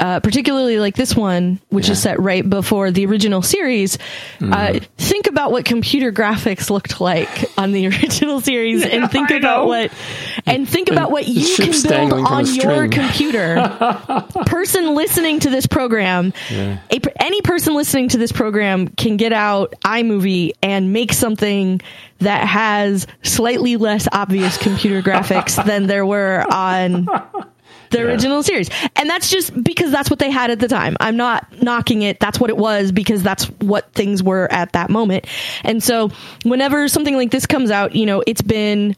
uh, 0.00 0.20
particularly 0.20 0.78
like 0.78 0.96
this 0.96 1.14
one, 1.14 1.60
which 1.68 1.88
is 1.88 2.00
set 2.02 2.18
right 2.20 2.48
before 2.48 2.90
the 2.90 3.06
original 3.06 3.42
series, 3.42 3.98
Mm-hmm. 4.40 4.52
uh, 4.52 4.80
think 4.98 5.26
about 5.28 5.52
what 5.52 5.64
computer 5.64 6.10
graphics 6.12 6.70
looked 6.70 7.00
like 7.00 7.28
on 7.58 7.72
the 7.72 7.86
original 7.92 8.40
series, 8.40 8.84
and 8.84 9.10
think 9.10 9.30
I 9.30 9.36
about 9.36 9.62
know. 9.62 9.66
what 9.66 9.92
and 10.46 10.68
think 10.68 10.90
about 10.90 11.10
what 11.10 11.24
the 11.24 11.30
you 11.30 11.56
can 11.56 11.70
build 11.70 11.84
dangling 11.84 12.24
from 12.26 12.34
a 12.34 12.38
on 12.38 12.54
your 12.54 12.88
computer. 12.88 14.26
person 14.46 14.94
listening 14.94 15.40
to 15.40 15.50
this 15.50 15.66
program, 15.66 16.32
Yeah. 16.50 16.78
a, 16.90 17.22
any 17.22 17.40
person 17.42 17.74
listening 17.74 18.08
to 18.10 18.18
this 18.18 18.32
program 18.32 18.88
can 18.88 19.16
get 19.16 19.32
out 19.32 19.74
iMovie 19.84 20.52
and 20.62 20.92
make 20.92 21.12
something 21.12 21.80
that 22.18 22.46
has 22.46 23.06
slightly 23.22 23.76
less 23.76 24.08
obvious 24.12 24.56
computer 24.56 25.02
graphics 25.02 25.62
than 25.64 25.86
there 25.86 26.06
were 26.06 26.44
on 26.52 27.08
the 27.92 28.02
original 28.02 28.42
series. 28.42 28.68
And 28.96 29.08
that's 29.08 29.30
just 29.30 29.62
because 29.62 29.90
that's 29.90 30.10
what 30.10 30.18
they 30.18 30.30
had 30.30 30.50
at 30.50 30.58
the 30.58 30.68
time. 30.68 30.96
I'm 31.00 31.16
not 31.16 31.62
knocking 31.62 32.02
it. 32.02 32.18
That's 32.20 32.40
what 32.40 32.50
it 32.50 32.56
was 32.56 32.92
because 32.92 33.22
that's 33.22 33.44
what 33.60 33.92
things 33.92 34.22
were 34.22 34.50
at 34.50 34.72
that 34.72 34.90
moment. 34.90 35.26
And 35.62 35.82
so 35.82 36.10
whenever 36.42 36.88
something 36.88 37.16
like 37.16 37.30
this 37.30 37.46
comes 37.46 37.70
out, 37.70 37.94
you 37.94 38.06
know, 38.06 38.22
it's 38.26 38.42
been 38.42 38.96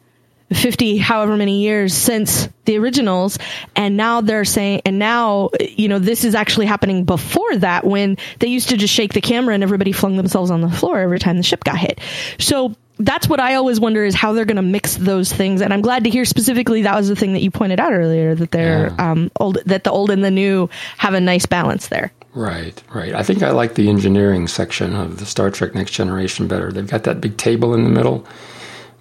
50 0.53 0.99
however 0.99 1.37
many 1.37 1.63
years 1.63 1.95
since 1.95 2.49
the 2.67 2.79
originals 2.79 3.39
and 3.75 3.97
now 3.97 4.21
they're 4.21 4.45
saying 4.45 4.83
and 4.85 4.99
now 4.99 5.49
you 5.59 5.89
know 5.89 5.99
this 5.99 6.23
is 6.23 6.35
actually 6.35 6.67
happening 6.67 7.05
before 7.05 7.57
that 7.57 7.85
when 7.85 8.17
they 8.41 8.47
used 8.47 8.69
to 8.69 8.77
just 8.77 8.93
shake 8.93 9.15
the 9.15 9.23
camera 9.23 9.55
and 9.55 9.63
everybody 9.63 9.91
flung 9.91 10.17
themselves 10.17 10.51
on 10.51 10.61
the 10.61 10.69
floor 10.69 10.99
every 11.01 11.19
time 11.19 11.39
the 11.39 11.43
ship 11.43 11.65
got 11.65 11.79
hit 11.79 11.99
so 12.39 12.75
that's 12.99 13.29
what 13.29 13.41
I 13.41 13.55
always 13.55 13.81
wonder 13.81 14.05
is 14.05 14.15
how 14.15 14.33
they're 14.33 14.45
going 14.45 14.57
to 14.57 14.63
mix 14.63 14.97
those 14.97 15.33
things. 15.33 15.61
And 15.61 15.73
I'm 15.73 15.81
glad 15.83 16.05
to 16.05 16.11
hear 16.11 16.25
specifically 16.25 16.83
that 16.83 16.95
was 16.95 17.09
the 17.09 17.17
thing 17.17 17.33
that 17.33 17.43
you 17.43 17.51
pointed 17.51 17.81
out 17.81 17.93
earlier 17.93 18.35
that 18.35 18.51
they're 18.53 18.95
Yeah. 18.97 19.11
um, 19.13 19.31
old, 19.41 19.59
that 19.67 19.85
the 19.85 19.91
old 19.91 20.11
and 20.11 20.25
the 20.25 20.31
new 20.31 20.69
have 20.99 21.15
a 21.15 21.21
nice 21.21 21.45
balance 21.47 21.89
there. 21.89 22.13
Right, 22.35 22.81
right. 22.93 23.15
I 23.15 23.23
think 23.23 23.43
I 23.43 23.51
like 23.51 23.75
the 23.75 23.89
engineering 23.89 24.49
section 24.49 24.95
of 24.95 25.19
the 25.19 25.27
Star 25.27 25.51
Trek 25.51 25.75
Next 25.75 25.93
Generation 25.93 26.47
better. 26.49 26.71
They've 26.73 26.87
got 26.89 27.05
that 27.05 27.21
big 27.21 27.37
table 27.37 27.75
in 27.75 27.85
the 27.85 27.91
middle 27.91 28.27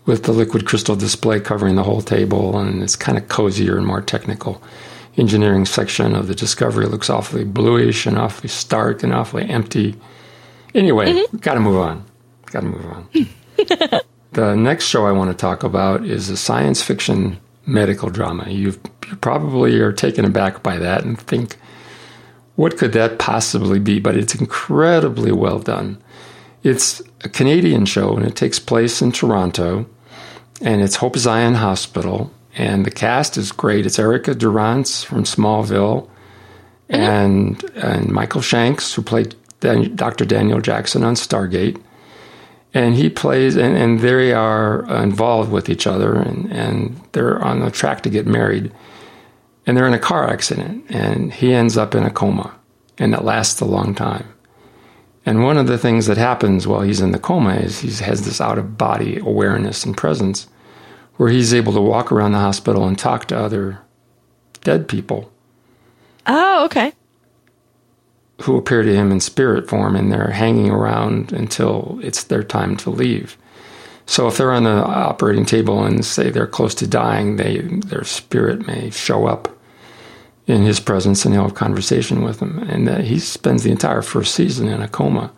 with 0.06 0.24
the 0.24 0.32
liquid 0.34 0.66
crystal 0.66 0.96
display 0.96 1.40
covering 1.40 1.76
the 1.76 1.84
whole 1.84 2.02
table, 2.02 2.58
and 2.60 2.84
it's 2.84 2.96
kind 2.96 3.18
of 3.18 3.28
cozier 3.30 3.78
and 3.78 3.88
more 3.88 4.02
technical. 4.02 4.62
Engineering 5.18 5.66
section 5.66 6.16
of 6.16 6.28
the 6.28 6.36
Discovery 6.36 6.86
looks 6.88 7.10
awfully 7.10 7.44
bluish 7.44 8.06
and 8.06 8.18
awfully 8.18 8.50
stark 8.50 9.02
and 9.04 9.14
awfully 9.14 9.48
empty. 9.50 9.96
Anyway, 10.76 11.24
got 11.40 11.54
to 11.54 11.60
move 11.60 11.78
on. 11.78 12.04
Got 12.48 12.62
to 12.62 12.66
move 12.68 12.86
on. 12.86 13.08
the 14.34 14.56
next 14.56 14.86
show 14.86 15.06
I 15.06 15.12
want 15.12 15.32
to 15.32 15.38
talk 15.38 15.64
about 15.64 16.06
is 16.06 16.30
a 16.30 16.38
science 16.38 16.82
fiction 16.82 17.40
medical 17.66 18.10
drama. 18.10 18.50
You've, 18.50 18.80
you 19.08 19.16
probably 19.18 19.80
are 19.80 19.94
taken 19.94 20.26
aback 20.26 20.64
by 20.64 20.78
that 20.78 21.04
and 21.04 21.20
think, 21.20 21.58
what 22.56 22.78
could 22.78 22.94
that 22.94 23.20
possibly 23.20 23.80
be? 23.80 24.00
But 24.00 24.18
it's 24.18 24.36
incredibly 24.36 25.32
well 25.32 25.60
done. 25.60 26.02
It's 26.64 27.02
a 27.24 27.30
Canadian 27.30 27.86
show 27.86 28.16
and 28.16 28.26
it 28.26 28.36
takes 28.36 28.60
place 28.60 29.02
in 29.02 29.12
Toronto 29.12 29.86
and 30.62 30.82
it's 30.82 30.96
Hope 30.96 31.18
Zion 31.18 31.56
Hospital 31.56 32.32
and 32.56 32.86
the 32.86 32.92
cast 32.92 33.38
is 33.38 33.52
great. 33.52 33.86
It's 33.86 34.00
Erica 34.00 34.36
Durance 34.36 35.04
from 35.04 35.24
Smallville 35.24 36.08
mm-hmm. 36.90 36.96
and 36.96 37.64
and 37.76 38.12
Michael 38.12 38.42
Shanks 38.42 38.94
who 38.94 39.02
played 39.02 39.36
Dan- 39.60 39.96
Dr. 39.96 40.26
Daniel 40.26 40.62
Jackson 40.62 41.04
on 41.04 41.16
Stargate. 41.16 41.82
And 42.74 42.96
he 42.96 43.10
plays, 43.10 43.56
and, 43.56 43.78
and 43.78 44.00
they 44.00 44.34
are 44.34 44.90
uh, 44.90 45.04
involved 45.04 45.52
with 45.52 45.70
each 45.70 45.86
other, 45.86 46.16
and, 46.16 46.52
and 46.52 47.00
they're 47.12 47.44
on 47.44 47.60
the 47.60 47.70
track 47.70 48.02
to 48.02 48.10
get 48.10 48.26
married. 48.26 48.72
And 49.66 49.78
they're 49.78 49.88
in 49.88 49.94
a 49.94 50.00
car 50.00 50.30
accident 50.30 50.86
and 50.90 51.32
he 51.32 51.54
ends 51.54 51.78
up 51.78 51.96
in 51.96 52.04
a 52.04 52.12
coma 52.12 52.54
and 52.98 53.14
it 53.14 53.24
lasts 53.24 53.62
a 53.62 53.66
long 53.66 53.96
time. 53.96 54.28
And 55.26 55.44
one 55.44 55.58
of 55.58 55.68
the 55.68 55.78
things 55.78 56.08
that 56.08 56.18
happens 56.18 56.68
while 56.68 56.82
he's 56.82 57.00
in 57.00 57.12
the 57.12 57.20
coma 57.20 57.56
is 57.56 57.80
he 57.80 57.92
has 58.04 58.26
this 58.26 58.42
out 58.42 58.58
of 58.58 58.78
body 58.78 59.20
awareness 59.20 59.86
and 59.86 59.96
presence 59.96 60.48
where 61.16 61.30
he's 61.30 61.54
able 61.54 61.72
to 61.74 61.82
walk 61.82 62.12
around 62.12 62.34
the 62.34 62.40
hospital 62.40 62.86
and 62.86 63.00
talk 63.00 63.26
to 63.28 63.38
other 63.38 63.80
dead 64.62 64.88
people. 64.88 65.32
Oh, 66.26 66.66
okay. 66.66 66.92
Who 68.44 68.58
appear 68.58 68.84
to 68.84 68.94
him 68.94 69.12
in 69.12 69.20
spirit 69.20 69.70
form 69.70 69.96
and 69.96 70.12
they're 70.12 70.32
hanging 70.32 70.70
around 70.70 71.32
until 71.32 71.98
it's 72.04 72.26
their 72.26 72.44
time 72.44 72.76
to 72.76 72.90
leave. 72.90 73.38
So 74.06 74.28
if 74.28 74.38
they're 74.38 74.52
on 74.52 74.66
the 74.66 74.70
operating 74.70 75.46
table 75.46 75.84
and 75.84 76.04
say 76.06 76.30
they're 76.30 76.46
close 76.46 76.76
to 76.76 76.88
dying 76.88 77.38
they 77.38 77.60
their 77.60 78.04
spirit 78.04 78.68
may 78.68 78.90
show 78.90 79.28
up 79.28 79.48
in 80.46 80.64
his 80.64 80.82
presence 80.82 81.24
and 81.24 81.34
he'll 81.34 81.44
have 81.44 81.56
conversation 81.56 82.22
with 82.22 82.40
them. 82.40 82.60
And 82.60 82.90
uh, 82.90 82.98
he 83.00 83.18
spends 83.18 83.64
the 83.64 83.72
entire 83.72 84.02
first 84.02 84.36
season 84.36 84.68
in 84.68 84.82
a 84.82 84.90
coma. 84.90 85.32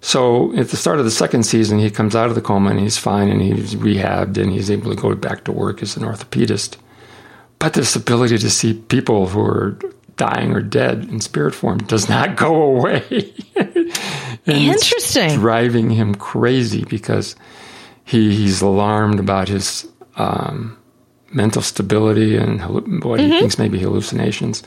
So 0.00 0.56
at 0.56 0.70
the 0.70 0.78
start 0.78 1.00
of 1.00 1.04
the 1.04 1.10
second 1.10 1.42
season 1.42 1.78
he 1.78 1.90
comes 1.90 2.16
out 2.16 2.30
of 2.30 2.34
the 2.34 2.40
coma 2.40 2.70
and 2.70 2.80
he's 2.80 2.96
fine 2.96 3.28
and 3.28 3.42
he's 3.42 3.74
rehabbed 3.74 4.38
and 4.38 4.50
he's 4.50 4.70
able 4.70 4.94
to 4.94 5.00
go 5.00 5.14
back 5.14 5.44
to 5.44 5.52
work 5.52 5.82
as 5.82 5.98
an 5.98 6.04
orthopedist. 6.04 6.78
But 7.58 7.74
this 7.74 7.94
ability 7.94 8.38
to 8.38 8.48
see 8.48 8.72
people 8.72 9.26
who 9.26 9.40
are 9.42 9.78
dying 10.20 10.52
or 10.52 10.60
dead 10.60 11.04
in 11.04 11.18
spirit 11.18 11.54
form 11.54 11.78
does 11.78 12.06
not 12.10 12.36
go 12.36 12.62
away 12.62 13.02
Interesting. 14.46 15.38
driving 15.38 15.88
him 15.88 16.14
crazy 16.14 16.84
because 16.84 17.36
he 18.04 18.34
he's 18.36 18.60
alarmed 18.60 19.18
about 19.18 19.48
his 19.48 19.88
um, 20.16 20.76
mental 21.32 21.62
stability 21.62 22.36
and 22.36 22.60
what 23.02 23.18
he 23.18 23.30
thinks 23.30 23.58
may 23.58 23.68
be 23.68 23.78
hallucinations. 23.78 24.62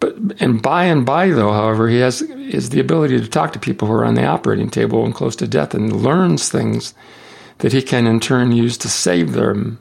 But 0.00 0.16
and 0.38 0.60
by 0.60 0.84
and 0.84 1.06
by 1.06 1.30
though, 1.30 1.52
however, 1.52 1.88
he 1.88 2.00
has 2.00 2.20
is 2.20 2.68
the 2.68 2.80
ability 2.80 3.18
to 3.20 3.28
talk 3.28 3.54
to 3.54 3.58
people 3.58 3.88
who 3.88 3.94
are 3.94 4.04
on 4.04 4.14
the 4.16 4.26
operating 4.26 4.68
table 4.68 5.02
and 5.06 5.14
close 5.14 5.34
to 5.36 5.48
death 5.48 5.72
and 5.72 6.02
learns 6.02 6.50
things 6.50 6.92
that 7.58 7.72
he 7.72 7.80
can 7.80 8.06
in 8.06 8.20
turn 8.20 8.52
use 8.52 8.76
to 8.78 8.88
save 8.88 9.32
them 9.32 9.78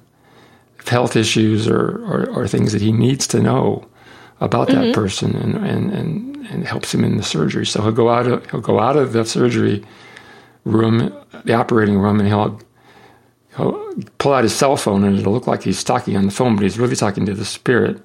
health 0.87 1.17
issues 1.17 1.67
or, 1.67 1.97
or, 2.05 2.29
or 2.29 2.47
things 2.47 2.71
that 2.71 2.81
he 2.81 2.91
needs 2.93 3.27
to 3.27 3.41
know 3.41 3.85
about 4.43 4.67
that 4.67 4.75
mm-hmm. 4.75 4.91
person 4.91 5.35
and, 5.37 5.55
and, 5.55 5.91
and, 5.91 6.47
and 6.47 6.67
helps 6.67 6.93
him 6.93 7.03
in 7.05 7.15
the 7.15 7.23
surgery. 7.23 7.65
So 7.65 7.81
he'll 7.81 7.93
go 7.93 8.09
out 8.09 8.27
of, 8.27 8.49
he'll 8.51 8.59
go 8.61 8.77
out 8.77 8.97
of 8.97 9.13
the 9.13 9.25
surgery 9.25 9.83
room, 10.65 11.15
the 11.45 11.53
operating 11.53 11.97
room, 11.97 12.19
and 12.19 12.27
he'll 12.27 12.59
he'll 13.55 13.93
pull 14.17 14.33
out 14.33 14.43
his 14.43 14.53
cell 14.53 14.75
phone 14.75 15.03
and 15.05 15.17
it'll 15.17 15.31
look 15.31 15.47
like 15.47 15.63
he's 15.63 15.83
talking 15.83 16.17
on 16.17 16.25
the 16.25 16.31
phone, 16.31 16.55
but 16.55 16.63
he's 16.63 16.77
really 16.77 16.95
talking 16.95 17.25
to 17.25 17.33
the 17.33 17.45
spirit. 17.45 18.01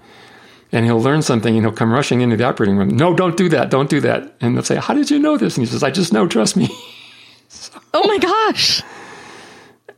And 0.70 0.84
he'll 0.84 1.00
learn 1.00 1.22
something 1.22 1.56
and 1.56 1.64
he'll 1.64 1.74
come 1.74 1.92
rushing 1.92 2.20
into 2.20 2.36
the 2.36 2.44
operating 2.44 2.76
room. 2.76 2.90
No, 2.90 3.14
don't 3.14 3.36
do 3.36 3.48
that. 3.48 3.70
Don't 3.70 3.90
do 3.90 4.00
that. 4.02 4.34
And 4.40 4.54
they'll 4.54 4.62
say, 4.62 4.76
How 4.76 4.94
did 4.94 5.10
you 5.10 5.18
know 5.18 5.36
this? 5.36 5.56
And 5.56 5.66
he 5.66 5.70
says, 5.70 5.82
I 5.82 5.90
just 5.90 6.12
know, 6.12 6.26
trust 6.26 6.56
me. 6.56 6.68
Oh 7.94 8.06
my 8.06 8.18
gosh. 8.18 8.82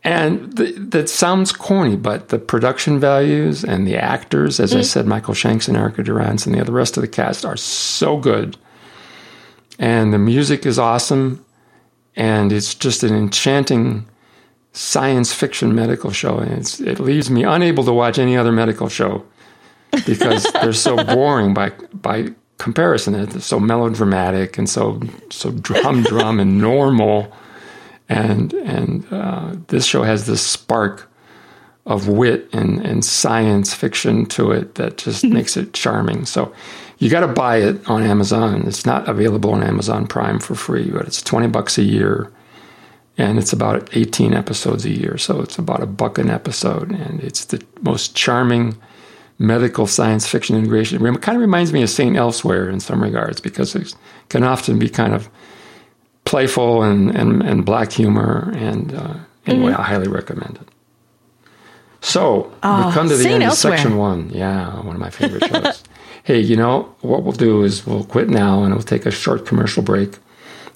And 0.02 0.56
th- 0.56 0.76
that 0.78 1.08
sounds 1.08 1.52
corny, 1.52 1.96
but 1.96 2.30
the 2.30 2.38
production 2.38 2.98
values 2.98 3.64
and 3.64 3.86
the 3.86 3.96
actors, 3.96 4.58
as 4.58 4.74
I 4.74 4.80
mm. 4.80 4.84
said, 4.84 5.06
Michael 5.06 5.34
Shanks 5.34 5.68
and 5.68 5.76
Erica 5.76 6.02
Durance 6.02 6.46
and 6.46 6.54
the 6.54 6.60
other 6.60 6.72
rest 6.72 6.96
of 6.96 7.02
the 7.02 7.08
cast 7.08 7.44
are 7.44 7.56
so 7.56 8.16
good. 8.16 8.56
And 9.78 10.12
the 10.12 10.18
music 10.18 10.64
is 10.64 10.78
awesome. 10.78 11.44
And 12.16 12.50
it's 12.50 12.74
just 12.74 13.02
an 13.02 13.14
enchanting 13.14 14.06
science 14.72 15.34
fiction 15.34 15.74
medical 15.74 16.10
show. 16.10 16.38
And 16.38 16.52
it's, 16.52 16.80
it 16.80 16.98
leaves 16.98 17.30
me 17.30 17.44
unable 17.44 17.84
to 17.84 17.92
watch 17.92 18.18
any 18.18 18.36
other 18.36 18.52
medical 18.52 18.88
show 18.88 19.24
because 20.06 20.44
they're 20.54 20.72
so 20.72 21.02
boring 21.04 21.52
by, 21.52 21.70
by 21.92 22.28
comparison. 22.56 23.12
They're 23.12 23.40
so 23.40 23.60
melodramatic 23.60 24.56
and 24.56 24.68
so, 24.68 25.00
so 25.30 25.50
drum 25.50 26.04
drum 26.04 26.40
and 26.40 26.58
normal 26.58 27.32
and 28.10 28.52
and 28.52 29.06
uh, 29.10 29.54
this 29.68 29.86
show 29.86 30.02
has 30.02 30.26
this 30.26 30.42
spark 30.42 31.08
of 31.86 32.08
wit 32.08 32.48
and, 32.52 32.84
and 32.84 33.04
science 33.04 33.72
fiction 33.72 34.26
to 34.26 34.52
it 34.52 34.74
that 34.74 34.98
just 34.98 35.24
makes 35.24 35.56
it 35.56 35.72
charming. 35.72 36.26
So 36.26 36.52
you 36.98 37.08
got 37.08 37.20
to 37.20 37.28
buy 37.28 37.56
it 37.56 37.88
on 37.88 38.02
Amazon. 38.02 38.66
It's 38.66 38.84
not 38.84 39.08
available 39.08 39.52
on 39.52 39.62
Amazon 39.62 40.06
Prime 40.06 40.38
for 40.38 40.54
free, 40.54 40.90
but 40.90 41.06
it's 41.06 41.22
twenty 41.22 41.48
bucks 41.48 41.78
a 41.78 41.82
year, 41.82 42.30
and 43.16 43.38
it's 43.38 43.52
about 43.52 43.96
eighteen 43.96 44.34
episodes 44.34 44.84
a 44.84 44.90
year. 44.90 45.16
So 45.16 45.40
it's 45.40 45.58
about 45.58 45.82
a 45.82 45.86
buck 45.86 46.18
an 46.18 46.28
episode, 46.28 46.90
and 46.92 47.20
it's 47.20 47.46
the 47.46 47.64
most 47.80 48.14
charming 48.14 48.76
medical 49.38 49.86
science 49.86 50.26
fiction 50.28 50.56
integration. 50.56 51.04
It 51.06 51.22
kind 51.22 51.36
of 51.36 51.40
reminds 51.40 51.72
me 51.72 51.82
of 51.82 51.88
Saint 51.88 52.16
Elsewhere 52.16 52.68
in 52.68 52.80
some 52.80 53.02
regards 53.02 53.40
because 53.40 53.74
it 53.74 53.94
can 54.28 54.44
often 54.44 54.78
be 54.78 54.90
kind 54.90 55.14
of 55.14 55.30
playful 56.30 56.84
and, 56.84 57.10
and, 57.10 57.42
and 57.42 57.66
black 57.66 57.90
humor. 57.90 58.52
And 58.54 58.94
uh, 58.94 59.14
anyway, 59.46 59.72
I 59.72 59.82
highly 59.82 60.06
recommend 60.06 60.60
it. 60.62 60.68
So 62.02 62.44
we've 62.44 62.94
come 62.94 63.08
to 63.08 63.16
the 63.16 63.28
end 63.28 63.42
Elsewhere. 63.42 63.74
of 63.74 63.78
section 63.80 63.96
one. 63.98 64.30
Yeah, 64.30 64.80
one 64.80 64.94
of 64.94 65.00
my 65.00 65.10
favorite 65.10 65.44
shows. 65.44 65.82
hey, 66.22 66.38
you 66.38 66.54
know, 66.54 66.94
what 67.00 67.24
we'll 67.24 67.32
do 67.32 67.64
is 67.64 67.84
we'll 67.84 68.04
quit 68.04 68.28
now 68.30 68.62
and 68.62 68.72
we'll 68.72 68.84
take 68.84 69.06
a 69.06 69.10
short 69.10 69.44
commercial 69.44 69.82
break 69.82 70.18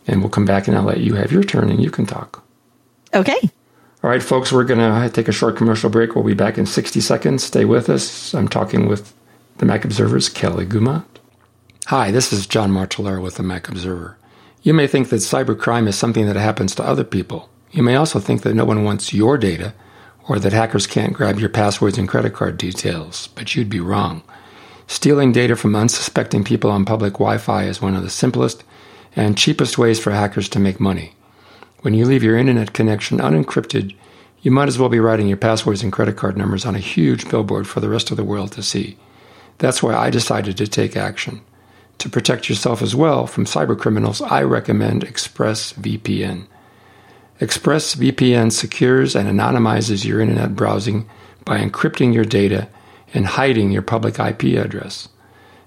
and 0.08 0.20
we'll 0.20 0.28
come 0.28 0.44
back 0.44 0.66
and 0.66 0.76
I'll 0.76 0.82
let 0.82 0.98
you 0.98 1.14
have 1.14 1.30
your 1.30 1.44
turn 1.44 1.70
and 1.70 1.80
you 1.80 1.90
can 1.90 2.04
talk. 2.04 2.44
Okay. 3.14 3.38
All 4.02 4.10
right, 4.10 4.22
folks, 4.22 4.52
we're 4.52 4.64
going 4.64 4.80
to 4.80 5.08
take 5.14 5.28
a 5.28 5.32
short 5.32 5.56
commercial 5.56 5.88
break. 5.88 6.16
We'll 6.16 6.24
be 6.24 6.34
back 6.34 6.58
in 6.58 6.66
60 6.66 7.00
seconds. 7.00 7.44
Stay 7.44 7.64
with 7.64 7.88
us. 7.88 8.34
I'm 8.34 8.48
talking 8.48 8.88
with 8.88 9.14
the 9.58 9.66
Mac 9.66 9.84
Observer's 9.84 10.28
Kelly 10.28 10.66
Guimont. 10.66 11.06
Hi, 11.86 12.10
this 12.10 12.32
is 12.32 12.46
John 12.46 12.72
Martellaro 12.72 13.22
with 13.22 13.36
the 13.36 13.44
Mac 13.44 13.68
Observer. 13.68 14.18
You 14.64 14.72
may 14.72 14.86
think 14.86 15.10
that 15.10 15.16
cybercrime 15.16 15.86
is 15.88 15.94
something 15.94 16.24
that 16.24 16.36
happens 16.36 16.74
to 16.74 16.82
other 16.82 17.04
people. 17.04 17.50
You 17.70 17.82
may 17.82 17.96
also 17.96 18.18
think 18.18 18.42
that 18.42 18.54
no 18.54 18.64
one 18.64 18.82
wants 18.82 19.12
your 19.12 19.36
data 19.36 19.74
or 20.26 20.38
that 20.38 20.54
hackers 20.54 20.86
can't 20.86 21.12
grab 21.12 21.38
your 21.38 21.50
passwords 21.50 21.98
and 21.98 22.08
credit 22.08 22.32
card 22.32 22.56
details, 22.56 23.28
but 23.34 23.54
you'd 23.54 23.68
be 23.68 23.80
wrong. 23.80 24.22
Stealing 24.86 25.32
data 25.32 25.54
from 25.54 25.76
unsuspecting 25.76 26.44
people 26.44 26.70
on 26.70 26.86
public 26.86 27.12
Wi 27.12 27.36
Fi 27.36 27.64
is 27.64 27.82
one 27.82 27.94
of 27.94 28.02
the 28.02 28.08
simplest 28.08 28.64
and 29.14 29.36
cheapest 29.36 29.76
ways 29.76 30.00
for 30.00 30.12
hackers 30.12 30.48
to 30.48 30.58
make 30.58 30.80
money. 30.80 31.12
When 31.82 31.92
you 31.92 32.06
leave 32.06 32.22
your 32.22 32.38
internet 32.38 32.72
connection 32.72 33.18
unencrypted, 33.18 33.94
you 34.40 34.50
might 34.50 34.68
as 34.68 34.78
well 34.78 34.88
be 34.88 34.98
writing 34.98 35.28
your 35.28 35.36
passwords 35.36 35.82
and 35.82 35.92
credit 35.92 36.16
card 36.16 36.38
numbers 36.38 36.64
on 36.64 36.74
a 36.74 36.78
huge 36.78 37.28
billboard 37.28 37.68
for 37.68 37.80
the 37.80 37.90
rest 37.90 38.10
of 38.10 38.16
the 38.16 38.24
world 38.24 38.52
to 38.52 38.62
see. 38.62 38.96
That's 39.58 39.82
why 39.82 39.94
I 39.94 40.08
decided 40.08 40.56
to 40.56 40.66
take 40.66 40.96
action. 40.96 41.42
To 41.98 42.08
protect 42.08 42.48
yourself 42.48 42.82
as 42.82 42.94
well 42.94 43.26
from 43.26 43.44
cybercriminals, 43.44 44.20
I 44.30 44.42
recommend 44.42 45.06
ExpressVPN. 45.06 46.46
ExpressVPN 47.40 48.52
secures 48.52 49.16
and 49.16 49.28
anonymizes 49.28 50.04
your 50.04 50.20
internet 50.20 50.54
browsing 50.54 51.08
by 51.44 51.58
encrypting 51.58 52.14
your 52.14 52.24
data 52.24 52.68
and 53.12 53.26
hiding 53.26 53.70
your 53.70 53.82
public 53.82 54.18
IP 54.18 54.58
address. 54.58 55.08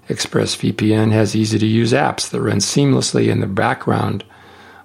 ExpressVPN 0.08 1.12
has 1.12 1.36
easy 1.36 1.58
to 1.58 1.66
use 1.66 1.92
apps 1.92 2.30
that 2.30 2.40
run 2.40 2.58
seamlessly 2.58 3.28
in 3.28 3.40
the 3.40 3.46
background 3.46 4.24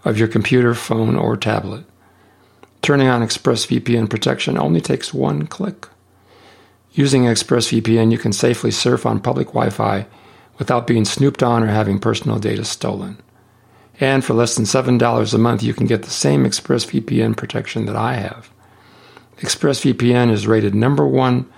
of 0.03 0.17
your 0.17 0.27
computer, 0.27 0.73
phone, 0.73 1.15
or 1.15 1.37
tablet. 1.37 1.85
Turning 2.81 3.07
on 3.07 3.21
ExpressVPN 3.21 4.09
protection 4.09 4.57
only 4.57 4.81
takes 4.81 5.13
one 5.13 5.47
click. 5.47 5.87
Using 6.91 7.23
ExpressVPN, 7.23 8.11
you 8.11 8.17
can 8.17 8.33
safely 8.33 8.71
surf 8.71 9.05
on 9.05 9.21
public 9.21 9.47
Wi 9.47 9.69
Fi 9.69 10.05
without 10.57 10.87
being 10.87 11.05
snooped 11.05 11.43
on 11.43 11.63
or 11.63 11.67
having 11.67 11.99
personal 11.99 12.39
data 12.39 12.63
stolen. 12.63 13.17
And 13.99 14.23
for 14.23 14.33
less 14.33 14.55
than 14.55 14.63
$7 14.65 15.33
a 15.33 15.37
month, 15.37 15.63
you 15.63 15.73
can 15.73 15.87
get 15.87 16.03
the 16.03 16.09
same 16.09 16.45
ExpressVPN 16.45 17.37
protection 17.37 17.85
that 17.85 17.95
I 17.95 18.15
have. 18.15 18.49
ExpressVPN 19.37 20.29
is 20.31 20.47
rated 20.47 20.75
number 20.75 21.07
one 21.07 21.49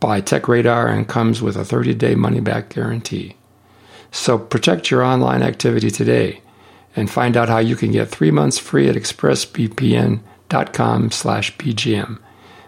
by 0.00 0.20
TechRadar 0.20 0.92
and 0.92 1.08
comes 1.08 1.40
with 1.42 1.56
a 1.56 1.64
30 1.64 1.94
day 1.94 2.14
money 2.14 2.40
back 2.40 2.68
guarantee. 2.68 3.36
So 4.10 4.38
protect 4.38 4.90
your 4.90 5.02
online 5.02 5.42
activity 5.42 5.90
today 5.90 6.42
and 6.94 7.10
find 7.10 7.34
out 7.36 7.48
how 7.48 7.58
you 7.58 7.74
can 7.76 7.90
get 7.90 8.08
three 8.08 8.30
months 8.30 8.58
free 8.58 8.88
at 8.88 8.94
expressvpn.com 8.94 11.10
slash 11.10 11.56
bgm. 11.56 12.20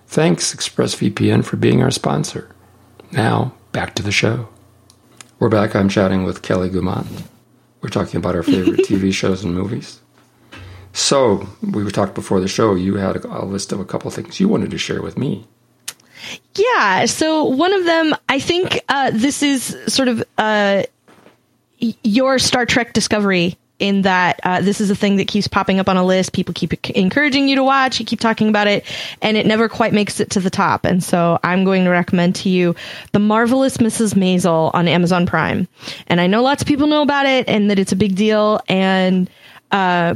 Thanks, 0.08 0.54
ExpressVPN, 0.54 1.44
for 1.44 1.56
being 1.56 1.82
our 1.82 1.90
sponsor. 1.90 2.50
Now, 3.12 3.54
back 3.72 3.94
to 3.94 4.02
the 4.02 4.12
show. 4.12 4.48
We're 5.38 5.48
back. 5.48 5.76
I'm 5.76 5.88
chatting 5.88 6.24
with 6.24 6.42
Kelly 6.42 6.70
Guimont. 6.70 7.06
We're 7.80 7.88
talking 7.88 8.18
about 8.18 8.34
our 8.34 8.42
favorite 8.42 8.80
TV 8.86 9.12
shows 9.12 9.44
and 9.44 9.54
movies. 9.54 10.00
So, 10.92 11.46
we 11.62 11.84
were 11.84 11.90
talking 11.90 12.14
before 12.14 12.40
the 12.40 12.48
show. 12.48 12.74
You 12.74 12.96
had 12.96 13.16
a, 13.16 13.42
a 13.42 13.44
list 13.44 13.72
of 13.72 13.80
a 13.80 13.84
couple 13.84 14.08
of 14.08 14.14
things 14.14 14.40
you 14.40 14.48
wanted 14.48 14.70
to 14.70 14.78
share 14.78 15.02
with 15.02 15.16
me. 15.18 15.46
Yeah. 16.54 17.04
So 17.06 17.44
one 17.44 17.72
of 17.72 17.84
them, 17.84 18.14
I 18.28 18.40
think 18.40 18.80
uh, 18.88 19.10
this 19.12 19.42
is 19.42 19.76
sort 19.86 20.08
of 20.08 20.24
uh, 20.38 20.84
your 21.78 22.38
Star 22.38 22.66
Trek 22.66 22.92
Discovery. 22.92 23.58
In 23.78 24.02
that 24.02 24.40
uh, 24.42 24.62
this 24.62 24.80
is 24.80 24.90
a 24.90 24.96
thing 24.96 25.16
that 25.16 25.28
keeps 25.28 25.48
popping 25.48 25.78
up 25.78 25.88
on 25.88 25.98
a 25.98 26.04
list. 26.04 26.32
People 26.32 26.54
keep 26.54 26.72
encouraging 26.90 27.46
you 27.46 27.56
to 27.56 27.64
watch. 27.64 28.00
You 28.00 28.06
keep 28.06 28.20
talking 28.20 28.48
about 28.48 28.66
it, 28.66 28.84
and 29.20 29.36
it 29.36 29.44
never 29.44 29.68
quite 29.68 29.92
makes 29.92 30.18
it 30.18 30.30
to 30.30 30.40
the 30.40 30.48
top. 30.48 30.86
And 30.86 31.04
so 31.04 31.38
I'm 31.44 31.64
going 31.64 31.84
to 31.84 31.90
recommend 31.90 32.36
to 32.36 32.48
you 32.48 32.74
the 33.12 33.18
marvelous 33.18 33.76
Mrs. 33.76 34.14
Maisel 34.14 34.70
on 34.72 34.88
Amazon 34.88 35.26
Prime. 35.26 35.68
And 36.06 36.22
I 36.22 36.26
know 36.26 36.42
lots 36.42 36.62
of 36.62 36.68
people 36.68 36.86
know 36.86 37.02
about 37.02 37.26
it, 37.26 37.48
and 37.48 37.70
that 37.70 37.78
it's 37.78 37.92
a 37.92 37.96
big 37.96 38.16
deal. 38.16 38.60
And 38.66 39.28
uh, 39.70 40.14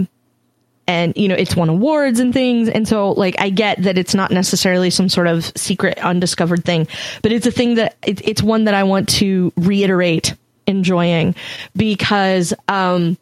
and 0.90 1.16
you 1.16 1.28
know 1.28 1.36
it's 1.36 1.54
won 1.54 1.68
awards 1.68 2.18
and 2.18 2.34
things 2.34 2.68
and 2.68 2.88
so 2.88 3.12
like 3.12 3.36
i 3.38 3.48
get 3.48 3.80
that 3.82 3.96
it's 3.96 4.14
not 4.14 4.30
necessarily 4.30 4.90
some 4.90 5.08
sort 5.08 5.28
of 5.28 5.44
secret 5.56 5.96
undiscovered 5.98 6.64
thing 6.64 6.88
but 7.22 7.30
it's 7.30 7.46
a 7.46 7.50
thing 7.50 7.76
that 7.76 7.96
it, 8.04 8.26
it's 8.26 8.42
one 8.42 8.64
that 8.64 8.74
i 8.74 8.82
want 8.82 9.08
to 9.08 9.52
reiterate 9.56 10.34
enjoying 10.66 11.34
because 11.76 12.52
um, 12.68 13.16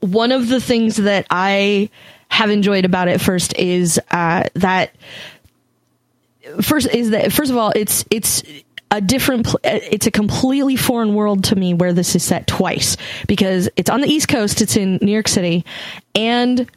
one 0.00 0.32
of 0.32 0.48
the 0.48 0.60
things 0.60 0.96
that 0.96 1.26
i 1.30 1.88
have 2.28 2.50
enjoyed 2.50 2.84
about 2.84 3.08
it 3.08 3.20
first 3.20 3.56
is 3.58 4.00
uh, 4.10 4.44
that 4.54 4.94
first 6.62 6.88
is 6.88 7.10
that 7.10 7.32
first 7.32 7.50
of 7.50 7.56
all 7.56 7.72
it's 7.74 8.04
it's 8.10 8.42
a 8.90 9.00
different 9.00 9.46
it's 9.62 10.06
a 10.06 10.10
completely 10.10 10.76
foreign 10.76 11.14
world 11.14 11.44
to 11.44 11.56
me 11.56 11.74
where 11.74 11.92
this 11.92 12.16
is 12.16 12.22
set 12.22 12.46
twice 12.46 12.96
because 13.28 13.68
it's 13.76 13.90
on 13.90 14.00
the 14.00 14.08
east 14.08 14.28
coast 14.28 14.60
it's 14.60 14.76
in 14.76 14.98
new 15.00 15.12
york 15.12 15.28
city 15.28 15.64
and 16.14 16.68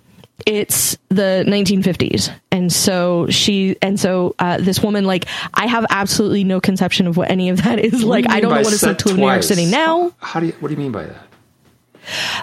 it's 0.45 0.97
the 1.09 1.43
1950s 1.47 2.31
and 2.51 2.71
so 2.71 3.27
she 3.29 3.77
and 3.81 3.99
so 3.99 4.35
uh, 4.39 4.57
this 4.57 4.81
woman 4.81 5.05
like 5.05 5.25
i 5.53 5.65
have 5.65 5.85
absolutely 5.89 6.43
no 6.43 6.59
conception 6.59 7.07
of 7.07 7.17
what 7.17 7.31
any 7.31 7.49
of 7.49 7.63
that 7.63 7.79
is. 7.79 8.03
Like 8.03 8.29
i 8.29 8.41
don't 8.41 8.51
know 8.51 8.61
what 8.61 8.73
it's 8.73 8.83
like 8.83 8.97
to 8.99 9.09
live 9.09 9.17
in 9.17 9.21
new 9.21 9.27
york 9.27 9.43
city 9.43 9.65
now. 9.65 10.11
How 10.19 10.39
do 10.39 10.47
you 10.47 10.53
what 10.59 10.67
do 10.67 10.73
you 10.73 10.79
mean 10.79 10.91
by 10.91 11.03
that 11.05 11.32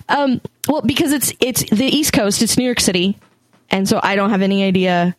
um, 0.08 0.40
well 0.68 0.82
because 0.82 1.12
it's 1.12 1.32
it's 1.40 1.68
the 1.70 1.84
east 1.84 2.12
coast 2.12 2.42
it's 2.42 2.56
new 2.56 2.64
york 2.64 2.80
city 2.80 3.18
and 3.70 3.88
so 3.88 4.00
i 4.02 4.16
don't 4.16 4.30
have 4.30 4.42
any 4.42 4.64
idea 4.64 5.14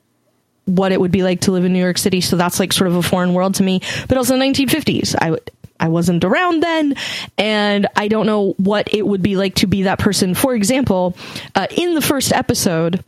what 0.66 0.92
it 0.92 1.00
would 1.00 1.12
be 1.12 1.24
like 1.24 1.42
to 1.42 1.52
live 1.52 1.66
in 1.66 1.74
new 1.74 1.80
york 1.80 1.98
city 1.98 2.22
so 2.22 2.36
that's 2.36 2.60
like 2.60 2.72
sort 2.72 2.88
of 2.88 2.96
a 2.96 3.04
foreign 3.04 3.34
world 3.34 3.56
to 3.56 3.64
me 3.64 3.82
but 4.08 4.18
also 4.18 4.36
1950s 4.36 5.16
i 5.20 5.32
would 5.32 5.52
I 5.82 5.88
wasn't 5.88 6.24
around 6.24 6.62
then, 6.62 6.96
and 7.40 7.88
I 7.96 8.08
don't 8.08 8.28
know 8.28 8.54
what 8.58 8.94
it 8.94 9.02
would 9.06 9.24
be 9.24 9.36
like 9.36 9.56
to 9.56 9.68
be 9.68 9.82
that 9.84 9.98
person. 9.98 10.36
For 10.36 10.54
example, 10.54 11.18
uh, 11.56 11.66
in 11.76 11.96
the 11.96 12.02
first 12.02 12.32
episode 12.32 13.04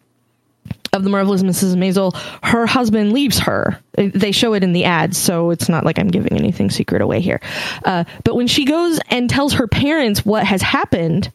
of 0.94 1.04
the 1.04 1.10
marvelous 1.10 1.44
Mrs. 1.44 1.76
Maisel, 1.76 2.16
her 2.44 2.66
husband 2.66 3.14
leaves 3.14 3.40
her. 3.40 3.80
They 3.96 4.32
show 4.32 4.54
it 4.54 4.64
in 4.64 4.74
the 4.74 4.86
ads, 4.86 5.18
so 5.18 5.50
it's 5.50 5.68
not 5.68 5.86
like 5.86 6.00
I'm 6.00 6.08
giving 6.08 6.38
anything 6.38 6.70
secret 6.70 7.02
away 7.02 7.20
here. 7.20 7.42
Uh, 7.84 8.06
but 8.24 8.36
when 8.36 8.48
she 8.48 8.66
goes 8.66 9.00
and 9.10 9.30
tells 9.30 9.54
her 9.54 9.68
parents 9.68 10.26
what 10.26 10.46
has 10.46 10.62
happened, 10.62 11.32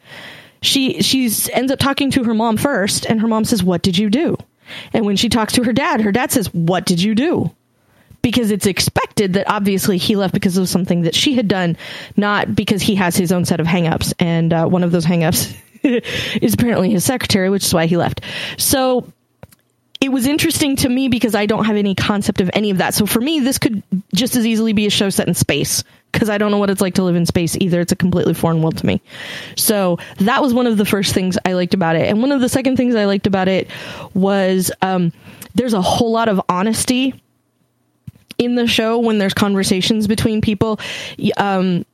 she 0.63 1.03
she's 1.03 1.49
ends 1.51 1.71
up 1.71 1.79
talking 1.79 2.11
to 2.13 2.25
her 2.25 2.35
mom 2.35 2.57
first, 2.57 3.05
and 3.07 3.21
her 3.21 3.29
mom 3.29 3.45
says, 3.45 3.63
"What 3.63 3.83
did 3.83 3.99
you 3.99 4.11
do?" 4.11 4.37
And 4.93 5.05
when 5.05 5.17
she 5.17 5.29
talks 5.29 5.55
to 5.55 5.65
her 5.65 5.73
dad, 5.73 6.01
her 6.01 6.13
dad 6.13 6.31
says, 6.31 6.53
"What 6.53 6.85
did 6.85 7.03
you 7.03 7.15
do?" 7.15 7.51
because 8.21 8.51
it's 8.51 8.67
expected 8.67 9.35
that 9.35 9.49
obviously 9.49 9.97
he 9.97 10.17
left 10.17 10.35
because 10.35 10.57
of 10.57 10.69
something 10.69 11.03
that 11.03 11.15
she 11.15 11.35
had 11.35 11.49
done, 11.49 11.77
not 12.17 12.55
because 12.55 12.83
he 12.83 12.97
has 12.97 13.17
his 13.17 13.33
own 13.33 13.45
set 13.45 13.61
of 13.61 13.67
hangups. 13.67 14.13
And 14.19 14.53
uh, 14.53 14.67
one 14.67 14.83
of 14.83 14.91
those 14.91 15.07
hangups 15.07 15.55
is 16.43 16.55
apparently 16.55 16.91
his 16.91 17.05
secretary, 17.05 17.49
which 17.49 17.65
is 17.65 17.73
why 17.73 17.87
he 17.87 17.97
left. 17.97 18.21
So 18.57 19.11
it 20.01 20.11
was 20.11 20.27
interesting 20.27 20.77
to 20.77 20.89
me 20.89 21.09
because 21.09 21.35
I 21.35 21.47
don't 21.47 21.65
have 21.65 21.77
any 21.77 21.95
concept 21.95 22.41
of 22.41 22.51
any 22.53 22.71
of 22.71 22.79
that. 22.79 22.95
So 22.95 23.05
for 23.05 23.21
me, 23.21 23.41
this 23.41 23.59
could 23.59 23.83
just 24.15 24.37
as 24.37 24.47
easily 24.47 24.73
be 24.73 24.87
a 24.87 24.91
show 24.91 25.11
set 25.11 25.27
in 25.27 25.35
space 25.35 25.83
because 26.13 26.31
I 26.31 26.39
don't 26.39 26.51
know 26.51 26.59
what 26.59 26.71
it's 26.71 26.81
like 26.81 26.95
to 26.95 27.03
live 27.03 27.17
in 27.17 27.27
space 27.27 27.57
either. 27.57 27.81
It's 27.81 27.93
a 27.93 27.97
completely 27.97 28.35
foreign 28.35 28.63
world 28.63 28.79
to 28.79 28.87
me. 28.87 29.03
So 29.57 29.99
that 30.19 30.41
was 30.41 30.55
one 30.55 30.67
of 30.67 30.77
the 30.77 30.85
first 30.85 31.15
things 31.15 31.37
I 31.45 31.55
liked 31.55 31.75
about 31.75 31.97
it. 31.97 32.09
And 32.09 32.21
one 32.21 32.33
of 32.33 32.41
the 32.41 32.49
second 32.49 32.77
things 32.77 32.95
I 32.95 33.07
liked 33.07 33.27
about 33.27 33.49
it 33.49 33.69
was 34.15 34.71
um, 34.83 35.13
there's 35.55 35.75
a 35.75 35.83
whole 35.83 36.13
lot 36.13 36.29
of 36.29 36.41
honesty 36.49 37.21
in 38.39 38.55
the 38.55 38.69
show 38.69 38.99
when 38.99 39.19
there's 39.19 39.35
conversations 39.35 40.07
between 40.07 40.41
people. 40.41 40.79
Um, 41.37 41.85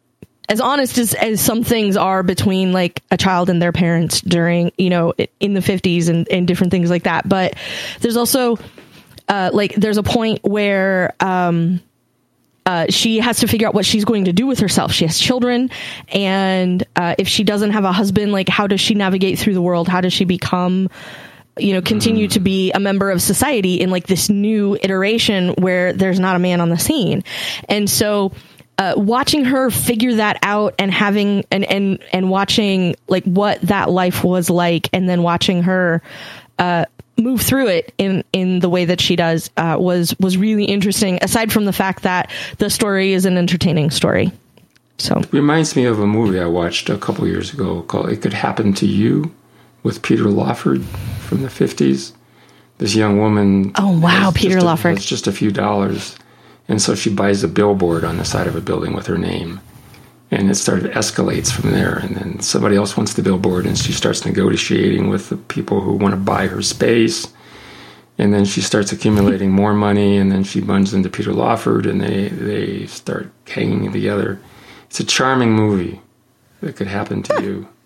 as 0.49 0.61
honest 0.61 0.99
as, 0.99 1.15
as 1.15 1.41
some 1.41 1.65
things 1.65 1.97
are 1.97 2.23
between 2.23 2.73
like 2.73 3.03
a 3.11 3.17
child 3.17 3.49
and 3.49 3.61
their 3.61 3.73
parents 3.73 4.21
during, 4.21 4.73
you 4.77 4.91
know, 4.91 5.15
in 5.41 5.55
the 5.55 5.61
50s 5.61 6.09
and, 6.09 6.29
and 6.29 6.47
different 6.47 6.71
things 6.71 6.91
like 6.91 7.05
that. 7.05 7.29
But 7.29 7.55
there's 8.01 8.17
also, 8.17 8.59
uh, 9.29 9.51
like, 9.53 9.75
there's 9.75 9.97
a 9.97 10.03
point 10.03 10.41
where, 10.43 11.15
um, 11.21 11.81
uh, 12.67 12.87
she 12.89 13.19
has 13.21 13.41
to 13.41 13.47
figure 13.47 13.69
out 13.69 13.75
what 13.75 13.85
she's 13.85 14.07
going 14.07 14.25
to 14.25 14.33
do 14.33 14.47
with 14.47 14.59
herself. 14.59 14.91
She 14.91 15.05
has 15.05 15.19
children, 15.19 15.69
and 16.09 16.83
uh, 16.97 17.15
if 17.19 17.29
she 17.29 17.45
doesn't 17.45 17.73
have 17.73 17.85
a 17.85 17.93
husband, 17.93 18.33
like 18.33 18.49
how 18.49 18.67
does 18.67 18.81
she 18.81 18.95
navigate 18.95 19.39
through 19.39 19.53
the 19.53 19.61
world? 19.61 19.87
How 19.87 20.01
does 20.01 20.15
she 20.15 20.25
become 20.25 20.89
you 21.59 21.73
know, 21.73 21.83
continue 21.83 22.27
to 22.29 22.41
be 22.41 22.73
a 22.73 22.81
member 22.81 23.11
of 23.11 23.23
society 23.23 23.81
in 23.81 23.91
like 23.91 24.07
this 24.07 24.29
new 24.29 24.77
iteration 24.83 25.51
where 25.51 25.93
there's 25.93 26.19
not 26.19 26.35
a 26.37 26.39
man 26.39 26.61
on 26.61 26.69
the 26.69 26.79
scene. 26.79 27.23
And 27.69 27.89
so, 27.89 28.33
uh, 28.79 28.95
watching 28.97 29.45
her 29.45 29.71
figure 29.71 30.15
that 30.15 30.39
out 30.43 30.75
and 30.79 30.93
having 30.93 31.45
and 31.51 31.65
and 31.65 31.99
and 32.13 32.31
watching 32.31 32.97
like 33.09 33.25
what 33.25 33.61
that 33.63 33.91
life 33.91 34.25
was 34.25 34.51
like, 34.51 34.89
and 34.93 35.09
then 35.09 35.23
watching 35.23 35.63
her 35.63 36.03
uh, 36.59 36.85
move 37.17 37.41
through 37.41 37.69
it 37.69 37.95
in 37.99 38.25
in 38.33 38.61
the 38.61 38.69
way 38.69 38.85
that 38.85 39.01
she 39.01 39.17
does 39.17 39.51
uh, 39.57 39.77
was 39.79 40.15
was 40.19 40.37
really 40.37 40.65
interesting. 40.65 41.19
Aside 41.23 41.53
from 41.53 41.65
the 41.65 41.73
fact 41.73 42.03
that 42.03 42.31
the 42.59 42.71
story 42.71 43.13
is 43.13 43.25
an 43.25 43.37
entertaining 43.37 43.91
story. 43.91 44.33
So 44.99 45.19
it 45.19 45.33
reminds 45.33 45.75
me 45.75 45.85
of 45.87 45.99
a 45.99 46.07
movie 46.07 46.39
I 46.39 46.47
watched 46.47 46.89
a 46.89 46.99
couple 46.99 47.27
years 47.27 47.53
ago 47.53 47.83
called 47.83 48.11
"It 48.11 48.23
Could 48.23 48.33
Happen 48.33 48.73
to 48.75 48.87
You." 48.87 49.33
with 49.85 50.03
Peter 50.03 50.25
Lawford 50.25 50.83
from 51.21 51.43
the 51.43 51.49
50s. 51.49 52.13
This 52.79 52.97
young 52.97 53.19
woman. 53.19 53.71
Oh, 53.77 53.97
wow, 54.01 54.33
Peter 54.35 54.61
Lawford. 54.61 54.97
It's 54.97 55.07
just 55.07 55.29
a 55.29 55.33
few 55.33 55.53
dollars. 55.53 56.17
And 56.69 56.81
so 56.81 56.95
she 56.95 57.11
buys 57.11 57.45
a 57.45 57.49
billboard 57.49 58.05
on 58.05 58.17
the 58.17 58.25
side 58.25 58.47
of 58.47 58.57
a 58.57 58.61
building 58.61 58.95
with 58.95 59.07
her 59.07 59.19
name. 59.19 59.61
And 60.31 60.51
it 60.51 60.55
sort 60.55 60.85
of 60.85 60.91
escalates 60.93 61.53
from 61.53 61.71
there. 61.71 61.99
And 61.99 62.17
then 62.17 62.41
somebody 62.41 62.77
else 62.77 62.97
wants 62.97 63.15
the 63.15 63.23
billboard, 63.23 63.67
and 63.67 63.77
she 63.77 63.93
starts 63.93 64.25
negotiating 64.25 65.09
with 65.09 65.29
the 65.29 65.37
people 65.37 65.81
who 65.81 65.93
want 65.93 66.13
to 66.13 66.21
buy 66.21 66.47
her 66.47 66.63
space. 66.63 67.29
And 68.17 68.33
then 68.33 68.45
she 68.45 68.61
starts 68.61 68.93
accumulating 68.93 69.51
more 69.53 69.75
money, 69.75 70.17
and 70.17 70.33
then 70.33 70.45
she 70.45 70.61
runs 70.61 70.95
into 70.95 71.11
Peter 71.11 71.33
Lawford, 71.33 71.87
and 71.87 72.01
they, 72.01 72.29
they 72.29 72.87
start 72.87 73.31
hanging 73.47 73.93
together. 73.93 74.41
It's 74.87 75.01
a 75.01 75.05
charming 75.05 75.53
movie 75.53 76.01
that 76.63 76.77
could 76.77 76.89
happen 76.89 77.23
to 77.25 77.43
you. 77.43 77.69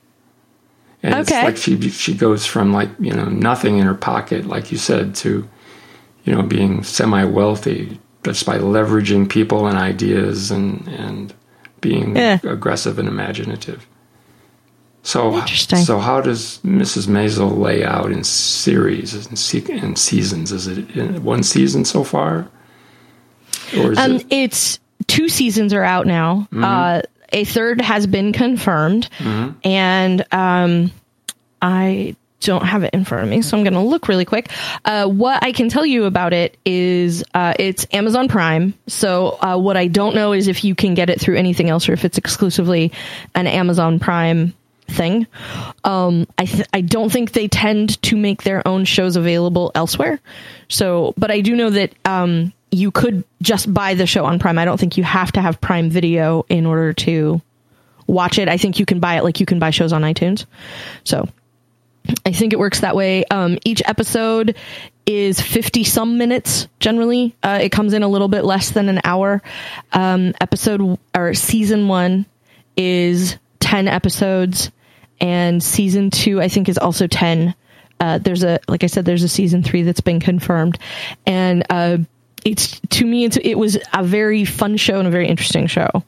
And 1.01 1.15
okay. 1.15 1.21
it's 1.21 1.31
like 1.31 1.57
she 1.57 1.91
she 1.91 2.13
goes 2.13 2.45
from 2.45 2.73
like 2.73 2.89
you 2.99 3.13
know 3.13 3.27
nothing 3.27 3.79
in 3.79 3.87
her 3.87 3.95
pocket, 3.95 4.47
like 4.47 4.73
you 4.73 4.79
said, 4.79 5.15
to 5.23 5.49
you 6.25 6.35
know 6.35 6.43
being 6.43 6.83
semi 6.83 7.23
wealthy 7.23 8.01
just 8.33 8.47
by 8.47 8.59
leveraging 8.59 9.29
people 9.29 9.67
and 9.67 9.79
ideas 9.79 10.51
and 10.51 10.87
and 10.89 11.35
being 11.81 12.17
yeah. 12.17 12.39
aggressive 12.43 12.99
and 12.99 13.09
imaginative. 13.09 13.87
So 15.03 15.45
so 15.47 15.99
how 15.99 16.21
does 16.21 16.59
Mrs. 16.65 17.07
Maisel 17.07 17.59
lay 17.59 17.85
out 17.85 18.11
in 18.13 18.25
series 18.25 19.15
and, 19.15 19.39
se- 19.39 19.65
and 19.71 19.97
seasons? 19.97 20.53
Is 20.53 20.67
it 20.67 21.23
one 21.23 21.43
season 21.43 21.85
so 21.85 22.05
far? 22.05 22.49
Or 23.79 23.93
is 23.93 23.99
Um, 23.99 24.17
it, 24.17 24.27
it's 24.31 24.79
two 25.07 25.29
seasons 25.29 25.73
are 25.73 25.85
out 25.85 26.07
now. 26.07 26.47
Uh, 26.55 27.03
a 27.33 27.45
third 27.45 27.81
has 27.81 28.07
been 28.07 28.33
confirmed, 28.33 29.09
and 29.65 30.27
um, 30.33 30.91
I 31.63 32.17
don't 32.41 32.65
have 32.65 32.85
it 32.85 32.95
in 32.95 33.05
front 33.05 33.25
of 33.25 33.31
me, 33.31 33.43
so 33.43 33.57
I'm 33.57 33.65
going 33.65 33.75
to 33.75 33.81
look 33.81 34.09
really 34.09 34.25
quick. 34.25 34.51
Uh, 34.85 35.07
what 35.07 35.43
I 35.43 35.53
can 35.53 35.69
tell 35.69 35.85
you 35.85 36.05
about 36.05 36.33
it 36.33 36.57
is 36.65 37.25
uh, 37.35 37.55
it's 37.59 37.87
Amazon 37.93 38.29
Prime. 38.29 38.75
So 38.87 39.39
uh, 39.41 39.57
what 39.59 39.77
I 39.77 39.89
don't 39.89 40.15
know 40.15 40.33
is 40.33 40.49
if 40.49 40.65
you 40.65 40.75
can 40.75 40.95
get 40.95 41.11
it 41.11 41.21
through 41.21 41.37
anything 41.37 41.69
else 41.69 41.89
or 41.89 41.93
if 41.93 42.05
it's 42.05 42.19
exclusively 42.19 42.93
an 43.35 43.47
Amazon 43.47 43.99
Prime 43.99 44.55
thing. 44.87 45.27
Um, 45.85 46.27
I 46.39 46.47
th- 46.47 46.69
I 46.73 46.81
don't 46.81 47.11
think 47.11 47.33
they 47.33 47.49
tend 47.49 48.01
to 48.03 48.17
make 48.17 48.43
their 48.43 48.67
own 48.67 48.85
shows 48.85 49.17
available 49.17 49.71
elsewhere. 49.75 50.19
So, 50.69 51.15
but 51.17 51.31
I 51.31 51.41
do 51.41 51.55
know 51.55 51.71
that 51.71 51.93
um, 52.05 52.53
you 52.71 52.91
could 52.91 53.25
just 53.43 53.73
buy 53.73 53.95
the 53.95 54.07
show 54.07 54.25
on 54.25 54.39
Prime. 54.39 54.59
I 54.59 54.65
don't 54.65 54.79
think 54.79 54.97
you 54.97 55.05
have 55.05 55.33
to 55.33 55.43
have 55.43 55.61
Prime 55.61 55.91
Video 55.91 56.47
in 56.49 56.67
order 56.67 56.93
to 56.95 57.43
watch 58.07 58.39
it. 58.39 58.49
I 58.49 58.57
think 58.57 58.79
you 58.79 58.87
can 58.87 59.01
buy 59.01 59.17
it 59.19 59.25
like 59.25 59.41
you 59.41 59.47
can 59.47 59.59
buy 59.59 59.71
shows 59.71 59.93
on 59.93 60.03
iTunes. 60.03 60.47
So 61.05 61.29
I 62.25 62.33
think 62.33 62.53
it 62.53 62.59
works 62.59 62.81
that 62.81 62.97
way. 62.97 63.25
Um, 63.25 63.59
each 63.65 63.83
episode 63.85 64.57
is 65.07 65.41
50 65.41 65.85
some 65.85 66.19
minutes 66.19 66.69
generally. 66.81 67.35
Uh, 67.43 67.59
it 67.63 67.71
comes 67.71 67.93
in 67.93 68.03
a 68.03 68.09
little 68.09 68.29
bit 68.29 68.45
less 68.45 68.71
than 68.71 68.89
an 68.89 69.01
hour. 69.05 69.43
Um, 69.93 70.35
episode 70.41 70.99
or 71.17 71.35
season 71.35 71.89
one 71.89 72.27
is 72.77 73.37
10 73.61 73.89
episodes, 73.89 74.71
and 75.21 75.63
season 75.63 76.11
two, 76.11 76.41
I 76.41 76.49
think, 76.49 76.69
is 76.69 76.79
also 76.79 77.07
10. 77.07 77.55
Uh, 78.01 78.19
there's 78.19 78.45
a, 78.45 78.61
like 78.69 78.85
I 78.85 78.87
said, 78.87 79.05
there's 79.05 79.25
a 79.25 79.29
season 79.29 79.63
three 79.63 79.83
that's 79.83 80.01
been 80.01 80.21
confirmed. 80.21 80.79
And, 81.27 81.65
uh, 81.71 81.99
it's 82.45 82.81
to 82.91 83.05
me, 83.05 83.25
it's, 83.25 83.37
it 83.37 83.57
was 83.57 83.79
a 83.93 84.05
very 84.05 84.45
fun 84.45 84.77
show 84.77 84.99
and 84.99 85.09
a 85.09 85.11
very 85.11 85.27
interesting 85.27 85.67
show. 85.67 86.05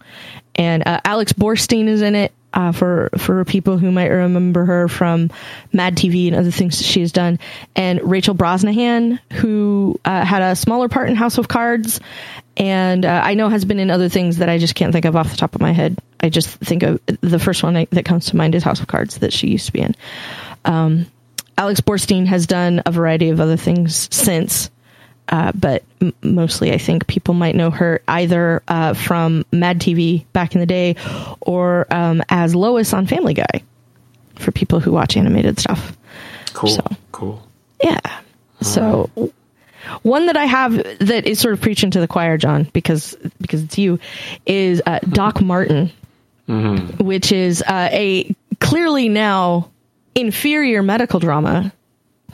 And 0.56 0.86
uh, 0.86 1.00
Alex 1.04 1.32
Borstein 1.32 1.86
is 1.86 2.02
in 2.02 2.14
it 2.14 2.32
uh, 2.52 2.72
for 2.72 3.10
for 3.16 3.44
people 3.44 3.78
who 3.78 3.90
might 3.90 4.08
remember 4.08 4.64
her 4.64 4.88
from 4.88 5.30
Mad 5.72 5.96
TV 5.96 6.26
and 6.26 6.36
other 6.36 6.50
things 6.50 6.84
she 6.84 7.00
has 7.00 7.12
done. 7.12 7.38
And 7.76 8.00
Rachel 8.02 8.34
Brosnahan, 8.34 9.18
who 9.34 9.98
uh, 10.04 10.24
had 10.24 10.42
a 10.42 10.56
smaller 10.56 10.88
part 10.88 11.08
in 11.08 11.16
House 11.16 11.38
of 11.38 11.48
Cards, 11.48 12.00
and 12.56 13.04
uh, 13.04 13.22
I 13.24 13.34
know 13.34 13.48
has 13.48 13.64
been 13.64 13.78
in 13.78 13.90
other 13.90 14.08
things 14.08 14.38
that 14.38 14.48
I 14.48 14.58
just 14.58 14.74
can't 14.74 14.92
think 14.92 15.04
of 15.04 15.16
off 15.16 15.30
the 15.30 15.36
top 15.36 15.54
of 15.54 15.60
my 15.60 15.72
head. 15.72 15.98
I 16.20 16.28
just 16.28 16.48
think 16.58 16.82
of 16.82 17.00
the 17.20 17.38
first 17.38 17.62
one 17.62 17.86
that 17.90 18.04
comes 18.04 18.26
to 18.26 18.36
mind 18.36 18.54
is 18.54 18.62
House 18.62 18.80
of 18.80 18.86
Cards 18.86 19.18
that 19.18 19.32
she 19.32 19.48
used 19.48 19.66
to 19.66 19.72
be 19.72 19.80
in. 19.80 19.94
Um, 20.64 21.06
Alex 21.56 21.80
Borstein 21.80 22.26
has 22.26 22.46
done 22.46 22.82
a 22.86 22.90
variety 22.90 23.30
of 23.30 23.40
other 23.40 23.56
things 23.56 24.08
since. 24.14 24.70
Uh, 25.30 25.52
but 25.54 25.84
m- 26.02 26.12
mostly 26.22 26.72
I 26.72 26.78
think 26.78 27.06
people 27.06 27.32
might 27.34 27.54
know 27.54 27.70
her 27.70 28.02
either 28.08 28.62
uh, 28.68 28.94
from 28.94 29.44
Mad 29.52 29.78
TV 29.80 30.24
back 30.32 30.54
in 30.54 30.60
the 30.60 30.66
day 30.66 30.96
or 31.40 31.86
um, 31.90 32.22
as 32.28 32.54
Lois 32.54 32.92
on 32.92 33.06
Family 33.06 33.34
Guy 33.34 33.62
for 34.34 34.50
people 34.50 34.80
who 34.80 34.90
watch 34.92 35.16
animated 35.16 35.58
stuff. 35.60 35.96
cool. 36.52 36.70
so- 36.70 36.96
Cool. 37.12 37.46
Yeah. 37.82 38.00
So 38.62 39.10
one 40.02 40.26
that 40.26 40.36
I 40.36 40.44
have 40.46 40.74
that 40.74 41.26
is 41.26 41.38
sort 41.38 41.54
of 41.54 41.60
preaching 41.60 41.90
to 41.92 42.00
the 42.00 42.08
choir, 42.08 42.36
John, 42.36 42.64
because 42.72 43.16
because 43.40 43.62
it's 43.62 43.78
you, 43.78 43.98
is 44.46 44.82
uh, 44.84 44.98
Doc 45.08 45.40
Martin, 45.40 45.90
which 46.98 47.30
is 47.32 47.62
uh, 47.62 47.88
a 47.92 48.34
clearly 48.58 49.08
now 49.08 49.70
inferior 50.14 50.82
medical 50.82 51.20
drama. 51.20 51.72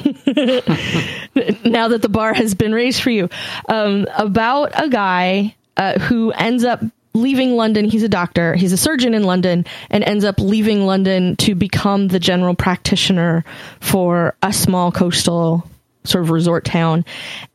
now 1.64 1.88
that 1.88 2.02
the 2.02 2.08
bar 2.08 2.34
has 2.34 2.54
been 2.54 2.72
raised 2.72 3.02
for 3.02 3.10
you, 3.10 3.28
um, 3.68 4.06
about 4.16 4.72
a 4.74 4.88
guy 4.88 5.54
uh, 5.76 5.98
who 5.98 6.32
ends 6.32 6.64
up 6.64 6.82
leaving 7.16 7.56
London. 7.56 7.86
He's 7.86 8.02
a 8.02 8.08
doctor. 8.08 8.54
He's 8.54 8.72
a 8.72 8.76
surgeon 8.76 9.14
in 9.14 9.24
London 9.24 9.64
and 9.90 10.04
ends 10.04 10.24
up 10.24 10.38
leaving 10.38 10.86
London 10.86 11.36
to 11.36 11.54
become 11.54 12.08
the 12.08 12.20
general 12.20 12.54
practitioner 12.54 13.44
for 13.80 14.36
a 14.42 14.52
small 14.52 14.92
coastal 14.92 15.68
sort 16.04 16.22
of 16.22 16.30
resort 16.30 16.64
town 16.64 17.04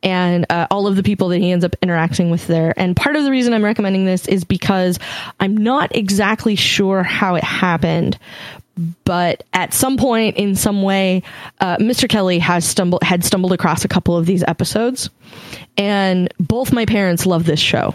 and 0.02 0.46
uh, 0.50 0.66
all 0.70 0.86
of 0.86 0.96
the 0.96 1.02
people 1.02 1.28
that 1.28 1.38
he 1.38 1.50
ends 1.50 1.64
up 1.64 1.74
interacting 1.82 2.30
with 2.30 2.46
there. 2.46 2.74
And 2.76 2.94
part 2.94 3.16
of 3.16 3.24
the 3.24 3.30
reason 3.30 3.54
I'm 3.54 3.64
recommending 3.64 4.04
this 4.04 4.26
is 4.26 4.44
because 4.44 4.98
I'm 5.40 5.56
not 5.56 5.94
exactly 5.96 6.54
sure 6.56 7.02
how 7.02 7.34
it 7.36 7.44
happened. 7.44 8.18
But 9.04 9.42
at 9.52 9.74
some 9.74 9.96
point, 9.96 10.36
in 10.36 10.56
some 10.56 10.82
way, 10.82 11.22
uh, 11.60 11.76
Mr. 11.76 12.08
Kelly 12.08 12.38
has 12.38 12.64
stumbled 12.64 13.02
had 13.02 13.24
stumbled 13.24 13.52
across 13.52 13.84
a 13.84 13.88
couple 13.88 14.16
of 14.16 14.24
these 14.26 14.42
episodes, 14.48 15.10
and 15.76 16.32
both 16.40 16.72
my 16.72 16.86
parents 16.86 17.26
love 17.26 17.44
this 17.44 17.60
show 17.60 17.94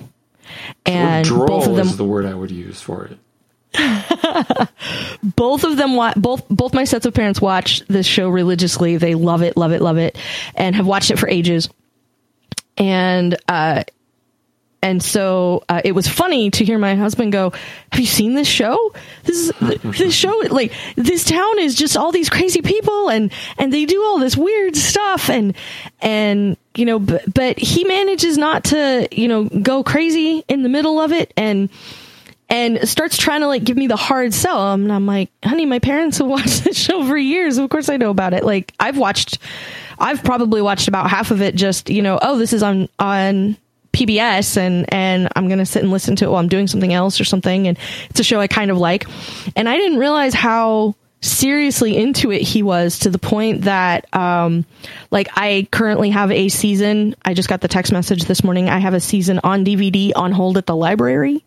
and 0.86 1.26
Droll 1.26 1.48
both 1.48 1.68
of 1.68 1.76
them 1.76 1.88
is 1.88 1.98
the 1.98 2.06
word 2.06 2.26
I 2.26 2.34
would 2.34 2.52
use 2.52 2.82
for 2.82 3.06
it. 3.06 3.18
both 5.36 5.64
of 5.64 5.78
them 5.78 5.96
wa- 5.96 6.14
both 6.16 6.48
both 6.50 6.74
my 6.74 6.84
sets 6.84 7.06
of 7.06 7.14
parents 7.14 7.42
watch 7.42 7.86
this 7.88 8.06
show 8.08 8.30
religiously 8.30 8.98
they 8.98 9.14
love 9.14 9.44
it 9.44 9.58
love 9.58 9.72
it 9.72 9.82
love 9.82 9.98
it 9.98 10.18
and 10.56 10.76
have 10.76 10.88
watched 10.88 11.12
it 11.12 11.20
for 11.20 11.28
ages 11.30 11.70
and 12.78 13.38
uh 13.50 13.84
and 14.82 15.02
so 15.02 15.64
uh, 15.70 15.82
it 15.84 15.94
was 15.94 16.08
funny 16.08 16.52
to 16.52 16.64
hear 16.64 16.78
my 16.78 16.96
husband 16.96 17.32
go 17.32 17.52
have 17.92 18.00
you 18.00 18.06
seen 18.06 18.36
this 18.36 18.48
show 18.48 18.94
this 19.24 19.36
is 19.38 19.52
this 19.98 20.14
show 20.14 20.36
like 20.50 20.72
this 20.96 21.24
town 21.24 21.60
is 21.60 21.76
just 21.76 21.98
all 21.98 22.12
these 22.12 22.30
crazy 22.30 22.62
people 22.62 23.10
and 23.10 23.32
and 23.58 23.74
they 23.74 23.86
do 23.86 24.04
all 24.04 24.20
this 24.20 24.38
weird 24.38 24.76
stuff 24.76 25.30
and 25.30 25.56
and 26.02 26.58
you 26.76 26.86
know 26.86 27.00
but, 27.00 27.22
but 27.34 27.60
he 27.60 27.84
manages 27.84 28.38
not 28.38 28.66
to 28.66 29.08
you 29.12 29.28
know 29.28 29.46
go 29.46 29.84
crazy 29.84 30.44
in 30.48 30.64
the 30.64 30.70
middle 30.70 31.00
of 31.00 31.12
it 31.12 31.34
and 31.36 31.70
and 32.50 32.88
starts 32.88 33.18
trying 33.18 33.42
to 33.42 33.48
like 33.48 33.64
give 33.64 33.78
me 33.78 33.88
the 33.88 33.96
hard 33.96 34.34
sell. 34.34 34.74
And 34.74 34.92
I'm 34.92 35.06
like, 35.06 35.30
honey, 35.44 35.66
my 35.66 35.80
parents 35.80 36.20
have 36.20 36.28
watched 36.30 36.64
this 36.64 36.78
show 36.78 37.06
for 37.06 37.18
years. 37.18 37.58
Of 37.58 37.70
course 37.70 37.90
I 37.90 37.98
know 37.98 38.10
about 38.10 38.34
it. 38.34 38.44
Like 38.44 38.74
I've 38.80 38.98
watched, 38.98 39.40
I've 40.00 40.24
probably 40.24 40.62
watched 40.62 40.88
about 40.88 41.10
half 41.10 41.32
of 41.32 41.42
it 41.42 41.56
just, 41.56 41.90
you 41.90 42.02
know, 42.02 42.20
oh, 42.22 42.38
this 42.38 42.54
is 42.54 42.64
on, 42.64 42.88
on 43.00 43.58
PBS 43.98 44.58
and, 44.58 44.92
and 44.94 45.30
I'm 45.36 45.48
going 45.48 45.60
to 45.60 45.66
sit 45.66 45.82
and 45.82 45.92
listen 45.92 46.16
to 46.18 46.26
it 46.26 46.28
while 46.30 46.40
I'm 46.40 46.48
doing 46.48 46.68
something 46.68 46.94
else 46.94 47.20
or 47.20 47.26
something. 47.26 47.68
And 47.68 47.78
it's 48.10 48.20
a 48.20 48.24
show 48.24 48.40
I 48.40 48.48
kind 48.48 48.72
of 48.72 48.78
like. 48.78 49.06
And 49.56 49.68
I 49.68 49.78
didn't 49.78 49.98
realize 49.98 50.34
how 50.34 50.96
seriously 51.20 51.98
into 51.98 52.32
it 52.32 52.44
he 52.44 52.62
was 52.62 53.00
to 53.00 53.10
the 53.10 53.18
point 53.18 53.64
that 53.64 54.06
um 54.16 54.64
like 55.10 55.28
I 55.36 55.68
currently 55.72 56.12
have 56.12 56.32
a 56.32 56.48
season 56.48 57.16
I 57.26 57.34
just 57.34 57.50
got 57.50 57.60
the 57.60 57.68
text 57.68 57.92
message 57.92 58.26
this 58.26 58.44
morning 58.44 58.70
I 58.70 58.78
have 58.78 58.94
a 58.94 59.00
season 59.00 59.40
on 59.44 59.66
DVD 59.66 60.12
on 60.16 60.32
hold 60.32 60.60
at 60.60 60.68
the 60.68 60.76
library 60.76 61.44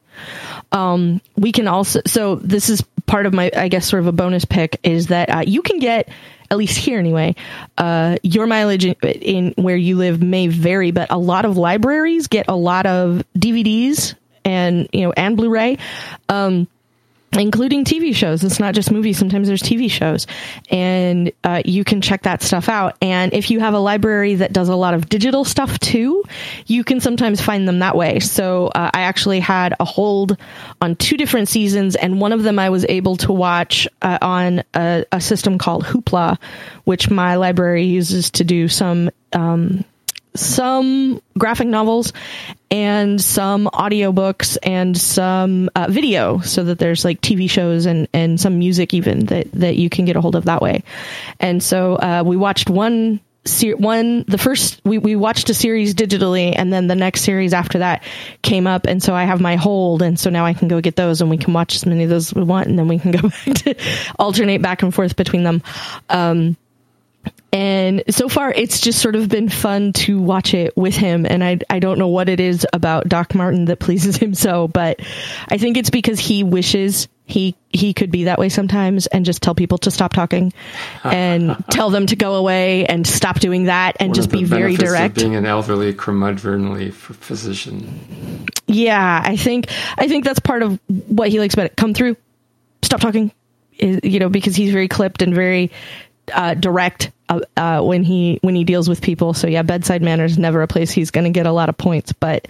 um, 0.73 1.21
we 1.37 1.53
can 1.53 1.69
also 1.69 2.01
so 2.05 2.35
this 2.35 2.69
is 2.69 2.83
part 3.07 3.27
of 3.27 3.33
my 3.33 3.51
i 3.57 3.69
guess 3.69 3.87
sort 3.87 4.01
of 4.01 4.07
a 4.07 4.13
bonus 4.13 4.45
pick 4.45 4.79
is 4.83 5.09
that 5.09 5.31
uh, 5.31 5.43
you 5.47 5.63
can 5.63 5.79
get 5.79 6.09
at 6.51 6.57
least 6.57 6.77
here 6.77 6.99
anyway 6.99 7.35
uh, 7.79 8.17
your 8.23 8.47
mileage 8.47 8.85
in, 8.85 8.95
in 9.03 9.55
where 9.57 9.77
you 9.77 9.97
live 9.97 10.23
may 10.23 10.47
vary 10.47 10.91
but 10.91 11.11
a 11.11 11.19
lot 11.19 11.45
of 11.45 11.57
libraries 11.57 12.27
get 12.27 12.47
a 12.49 12.57
lot 12.57 12.87
of 12.87 13.23
dvds 13.37 14.15
and 14.45 14.89
you 14.93 15.03
know 15.03 15.13
and 15.13 15.37
blu-ray. 15.37 15.79
Um, 16.29 16.69
including 17.33 17.85
TV 17.85 18.15
shows. 18.15 18.43
It's 18.43 18.59
not 18.59 18.75
just 18.75 18.91
movies. 18.91 19.19
Sometimes 19.19 19.47
there's 19.47 19.63
TV 19.63 19.91
shows, 19.91 20.27
and 20.71 21.33
uh, 21.45 21.63
you 21.65 21.85
can 21.85 22.01
check 22.01 22.23
that 22.23 22.43
stuff 22.43 22.69
out. 22.69 22.97
And 23.01 23.33
if 23.33 23.51
you 23.51 23.61
have 23.61 23.75
a 23.75 23.79
library 23.79 24.37
that 24.37 24.53
does 24.53 24.69
a 24.69 24.75
lot 24.75 24.95
of 24.95 25.09
digital 25.09 25.45
stuff 25.45 25.79
too, 25.79 26.25
you 26.67 26.83
can 26.83 27.01
sometimes 27.01 27.41
find 27.41 27.69
them 27.69 27.79
that 27.81 27.97
way. 27.97 28.19
So 28.21 28.69
uh, 28.69 28.91
I 28.93 29.03
actually 29.03 29.41
had 29.41 29.75
a 29.79 29.85
hold 29.85 30.37
on 30.81 30.97
two 30.97 31.17
different 31.17 31.49
seasons, 31.49 31.95
and 31.95 32.21
one 32.21 32.33
of 32.33 32.43
them 32.43 32.59
I 32.59 32.71
was 32.71 32.85
able 32.89 33.17
to 33.19 33.33
watch 33.33 33.87
uh, 34.03 34.19
on 34.21 34.63
a, 34.75 35.05
a 35.13 35.21
system 35.21 35.59
called 35.59 35.85
Hoopla, 35.85 36.39
which 36.85 37.11
my 37.11 37.37
library 37.37 37.85
uses 37.85 38.31
to 38.33 38.45
do 38.45 38.69
some. 38.69 39.11
Um, 39.33 39.85
some 40.41 41.21
graphic 41.39 41.69
novels 41.69 42.13
and 42.71 43.21
some 43.21 43.67
audiobooks 43.67 44.57
and 44.63 44.97
some 44.97 45.71
uh, 45.75 45.87
video 45.91 46.39
so 46.41 46.65
that 46.65 46.79
there's 46.79 47.05
like 47.05 47.21
TV 47.21 47.49
shows 47.51 47.87
and, 47.87 48.09
and 48.13 48.41
some 48.41 48.59
music 48.59 48.95
even 48.95 49.27
that, 49.27 49.51
that 49.53 49.77
you 49.77 49.91
can 49.91 50.05
get 50.05 50.17
a 50.17 50.21
hold 50.21 50.37
of 50.37 50.47
that 50.47 50.63
way. 50.63 50.83
And 51.39 51.63
so 51.63 51.97
uh, 51.97 52.23
we 52.25 52.37
watched 52.37 52.71
one 52.71 53.21
ser- 53.45 53.77
one 53.77 54.25
the 54.29 54.39
first 54.39 54.81
we, 54.85 54.99
we 54.99 55.17
watched 55.17 55.49
a 55.51 55.55
series 55.55 55.95
digitally 55.95 56.53
and 56.57 56.73
then 56.73 56.87
the 56.87 56.95
next 56.95 57.23
series 57.23 57.53
after 57.53 57.79
that 57.79 58.03
came 58.43 58.67
up 58.67 58.87
and 58.87 59.03
so 59.03 59.15
I 59.15 59.25
have 59.25 59.41
my 59.41 59.57
hold 59.57 60.03
and 60.03 60.19
so 60.19 60.31
now 60.31 60.45
I 60.45 60.53
can 60.53 60.69
go 60.69 60.81
get 60.81 60.97
those 60.97 61.21
and 61.21 61.31
we 61.31 61.39
can 61.39 61.53
watch 61.53 61.75
as 61.75 61.87
many 61.87 62.05
of 62.05 62.11
those 62.11 62.29
as 62.29 62.35
we 62.35 62.43
want 62.43 62.69
and 62.69 62.79
then 62.79 62.89
we 62.89 62.99
can 62.99 63.11
go 63.11 63.29
back 63.29 63.55
to 63.65 63.75
alternate 64.19 64.63
back 64.63 64.83
and 64.83 64.95
forth 64.95 65.17
between 65.17 65.43
them. 65.43 65.63
Um, 66.09 66.57
and 67.53 68.05
so 68.09 68.29
far 68.29 68.53
it's 68.53 68.81
just 68.81 69.01
sort 69.01 69.17
of 69.17 69.29
been 69.29 69.49
fun 69.49 69.93
to 69.93 70.21
watch 70.21 70.55
it 70.55 70.77
with 70.77 70.95
him 70.95 71.27
and 71.29 71.43
I 71.43 71.59
I 71.69 71.81
don't 71.81 71.99
know 71.99 72.09
what 72.09 72.29
it 72.29 72.41
is 72.41 72.67
about 72.73 73.09
Doc 73.09 73.35
Martin 73.35 73.65
that 73.67 73.79
pleases 73.81 74.17
him 74.17 74.35
so 74.35 74.69
but 74.69 75.01
I 75.49 75.59
think 75.59 75.77
it's 75.77 75.91
because 75.91 76.19
he 76.19 76.45
wishes 76.45 77.09
he 77.31 77.57
he 77.71 77.95
could 77.95 78.11
be 78.11 78.25
that 78.25 78.39
way 78.39 78.49
sometimes 78.49 79.07
and 79.07 79.25
just 79.25 79.43
tell 79.43 79.55
people 79.55 79.79
to 79.79 79.91
stop 79.91 80.13
talking 80.13 80.53
and 81.05 81.57
tell 81.71 81.91
them 81.91 82.07
to 82.07 82.17
go 82.17 82.35
away 82.35 82.87
and 82.87 83.07
stop 83.07 83.41
doing 83.41 83.65
that 83.65 83.97
and 84.01 84.11
One 84.11 84.15
just 84.15 84.31
be 84.31 84.45
very 84.45 84.77
direct. 84.77 85.15
being 85.15 85.37
an 85.37 85.47
elderly, 85.47 85.93
curmudgeonly 85.95 86.93
physician. 86.93 88.47
Yeah, 88.67 89.23
I 89.25 89.37
think 89.37 89.71
I 89.97 90.09
think 90.09 90.25
that's 90.25 90.41
part 90.41 90.63
of 90.63 90.79
what 90.89 91.29
he 91.29 91.39
likes 91.39 91.55
about 91.55 91.67
it. 91.67 91.77
Come 91.77 91.95
through, 91.95 92.17
stop 92.83 93.01
talking, 93.01 93.31
eh, 93.79 94.01
you 94.03 94.19
know, 94.19 94.29
because 94.29 94.57
he's 94.57 94.73
very 94.73 94.89
clipped 94.89 95.23
and 95.23 95.33
very 95.33 95.71
uh, 96.33 96.55
direct 96.55 97.11
uh, 97.29 97.41
uh, 97.57 97.81
when 97.81 98.03
he 98.03 98.39
when 98.43 98.55
he 98.55 98.65
deals 98.65 98.89
with 98.89 99.01
people. 99.01 99.35
So 99.35 99.47
yeah, 99.47 99.63
bedside 99.63 100.03
manner 100.03 100.25
is 100.25 100.37
never 100.37 100.63
a 100.63 100.67
place 100.67 100.91
he's 100.91 101.11
going 101.11 101.25
to 101.25 101.31
get 101.31 101.47
a 101.47 101.53
lot 101.53 101.69
of 101.69 101.79
points. 101.79 102.13
But 102.13 102.49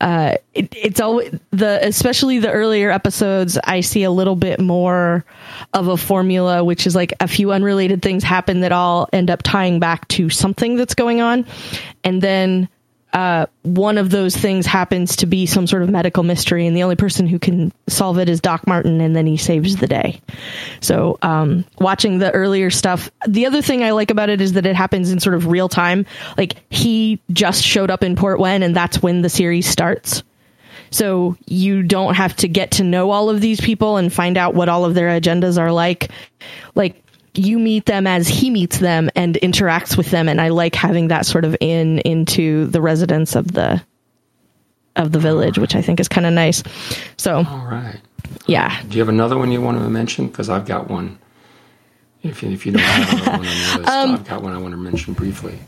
uh, 0.00 0.36
it, 0.54 0.72
it's 0.76 1.00
always 1.00 1.34
the 1.50 1.80
especially 1.82 2.38
the 2.38 2.50
earlier 2.50 2.90
episodes. 2.90 3.58
I 3.62 3.80
see 3.80 4.04
a 4.04 4.10
little 4.10 4.36
bit 4.36 4.60
more 4.60 5.24
of 5.74 5.88
a 5.88 5.96
formula, 5.96 6.62
which 6.62 6.86
is 6.86 6.94
like 6.94 7.12
a 7.20 7.26
few 7.26 7.50
unrelated 7.52 8.00
things 8.00 8.22
happen 8.22 8.60
that 8.60 8.72
all 8.72 9.08
end 9.12 9.30
up 9.30 9.42
tying 9.42 9.80
back 9.80 10.06
to 10.08 10.30
something 10.30 10.76
that's 10.76 10.94
going 10.94 11.20
on, 11.20 11.44
and 12.04 12.22
then 12.22 12.68
uh, 13.12 13.46
one 13.62 13.98
of 13.98 14.10
those 14.10 14.36
things 14.36 14.64
happens 14.64 15.16
to 15.16 15.26
be 15.26 15.44
some 15.44 15.66
sort 15.66 15.82
of 15.82 15.90
medical 15.90 16.22
mystery, 16.22 16.66
and 16.66 16.76
the 16.76 16.82
only 16.82 16.96
person 16.96 17.26
who 17.26 17.38
can 17.38 17.72
solve 17.88 18.18
it 18.18 18.28
is 18.28 18.40
Doc 18.40 18.66
Martin, 18.66 19.00
and 19.00 19.14
then 19.14 19.26
he 19.26 19.36
saves 19.36 19.76
the 19.76 19.86
day. 19.86 20.20
So, 20.80 21.18
um, 21.22 21.64
watching 21.78 22.18
the 22.18 22.30
earlier 22.32 22.70
stuff, 22.70 23.10
the 23.28 23.46
other 23.46 23.60
thing 23.60 23.82
I 23.82 23.90
like 23.90 24.10
about 24.10 24.30
it 24.30 24.40
is 24.40 24.54
that 24.54 24.64
it 24.64 24.76
happens 24.76 25.12
in 25.12 25.20
sort 25.20 25.34
of 25.34 25.46
real 25.46 25.68
time. 25.68 26.06
Like 26.38 26.56
he 26.70 27.20
just 27.30 27.62
showed 27.62 27.90
up 27.90 28.02
in 28.02 28.16
Portwenn, 28.16 28.62
and 28.62 28.74
that's 28.74 29.02
when 29.02 29.22
the 29.22 29.28
series 29.28 29.66
starts. 29.66 30.22
So 30.90 31.36
you 31.46 31.82
don't 31.82 32.14
have 32.14 32.36
to 32.36 32.48
get 32.48 32.72
to 32.72 32.84
know 32.84 33.10
all 33.10 33.30
of 33.30 33.40
these 33.40 33.60
people 33.60 33.96
and 33.96 34.12
find 34.12 34.36
out 34.36 34.54
what 34.54 34.68
all 34.68 34.84
of 34.84 34.94
their 34.94 35.08
agendas 35.08 35.58
are 35.58 35.72
like. 35.72 36.10
Like 36.74 37.02
you 37.34 37.58
meet 37.58 37.86
them 37.86 38.06
as 38.06 38.28
he 38.28 38.50
meets 38.50 38.78
them 38.78 39.10
and 39.16 39.36
interacts 39.42 39.96
with 39.96 40.10
them 40.10 40.28
and 40.28 40.40
I 40.40 40.48
like 40.48 40.74
having 40.74 41.08
that 41.08 41.24
sort 41.26 41.44
of 41.44 41.56
in 41.60 41.98
into 42.00 42.66
the 42.66 42.80
residents 42.80 43.34
of 43.34 43.50
the 43.52 43.82
of 44.96 45.10
the 45.12 45.18
village, 45.18 45.58
which 45.58 45.74
I 45.74 45.80
think 45.80 46.00
is 46.00 46.08
kind 46.08 46.26
of 46.26 46.34
nice. 46.34 46.62
So, 47.16 47.36
All 47.36 47.66
right. 47.66 47.96
yeah. 48.46 48.82
Do 48.82 48.94
you 48.96 49.00
have 49.00 49.08
another 49.08 49.38
one 49.38 49.50
you 49.50 49.62
want 49.62 49.78
to 49.78 49.88
mention? 49.88 50.26
Because 50.28 50.50
I've 50.50 50.66
got 50.66 50.90
one. 50.90 51.18
If 52.22 52.42
you, 52.42 52.50
if 52.50 52.66
you 52.66 52.72
don't 52.72 52.82
have 52.82 53.12
another 53.14 53.30
one 53.38 53.48
on 53.48 53.56
your 53.56 53.78
list, 53.78 53.88
I've 53.88 54.28
got 54.28 54.42
one 54.42 54.52
I 54.52 54.58
want 54.58 54.72
to 54.72 54.76
mention 54.78 55.14
briefly. 55.14 55.58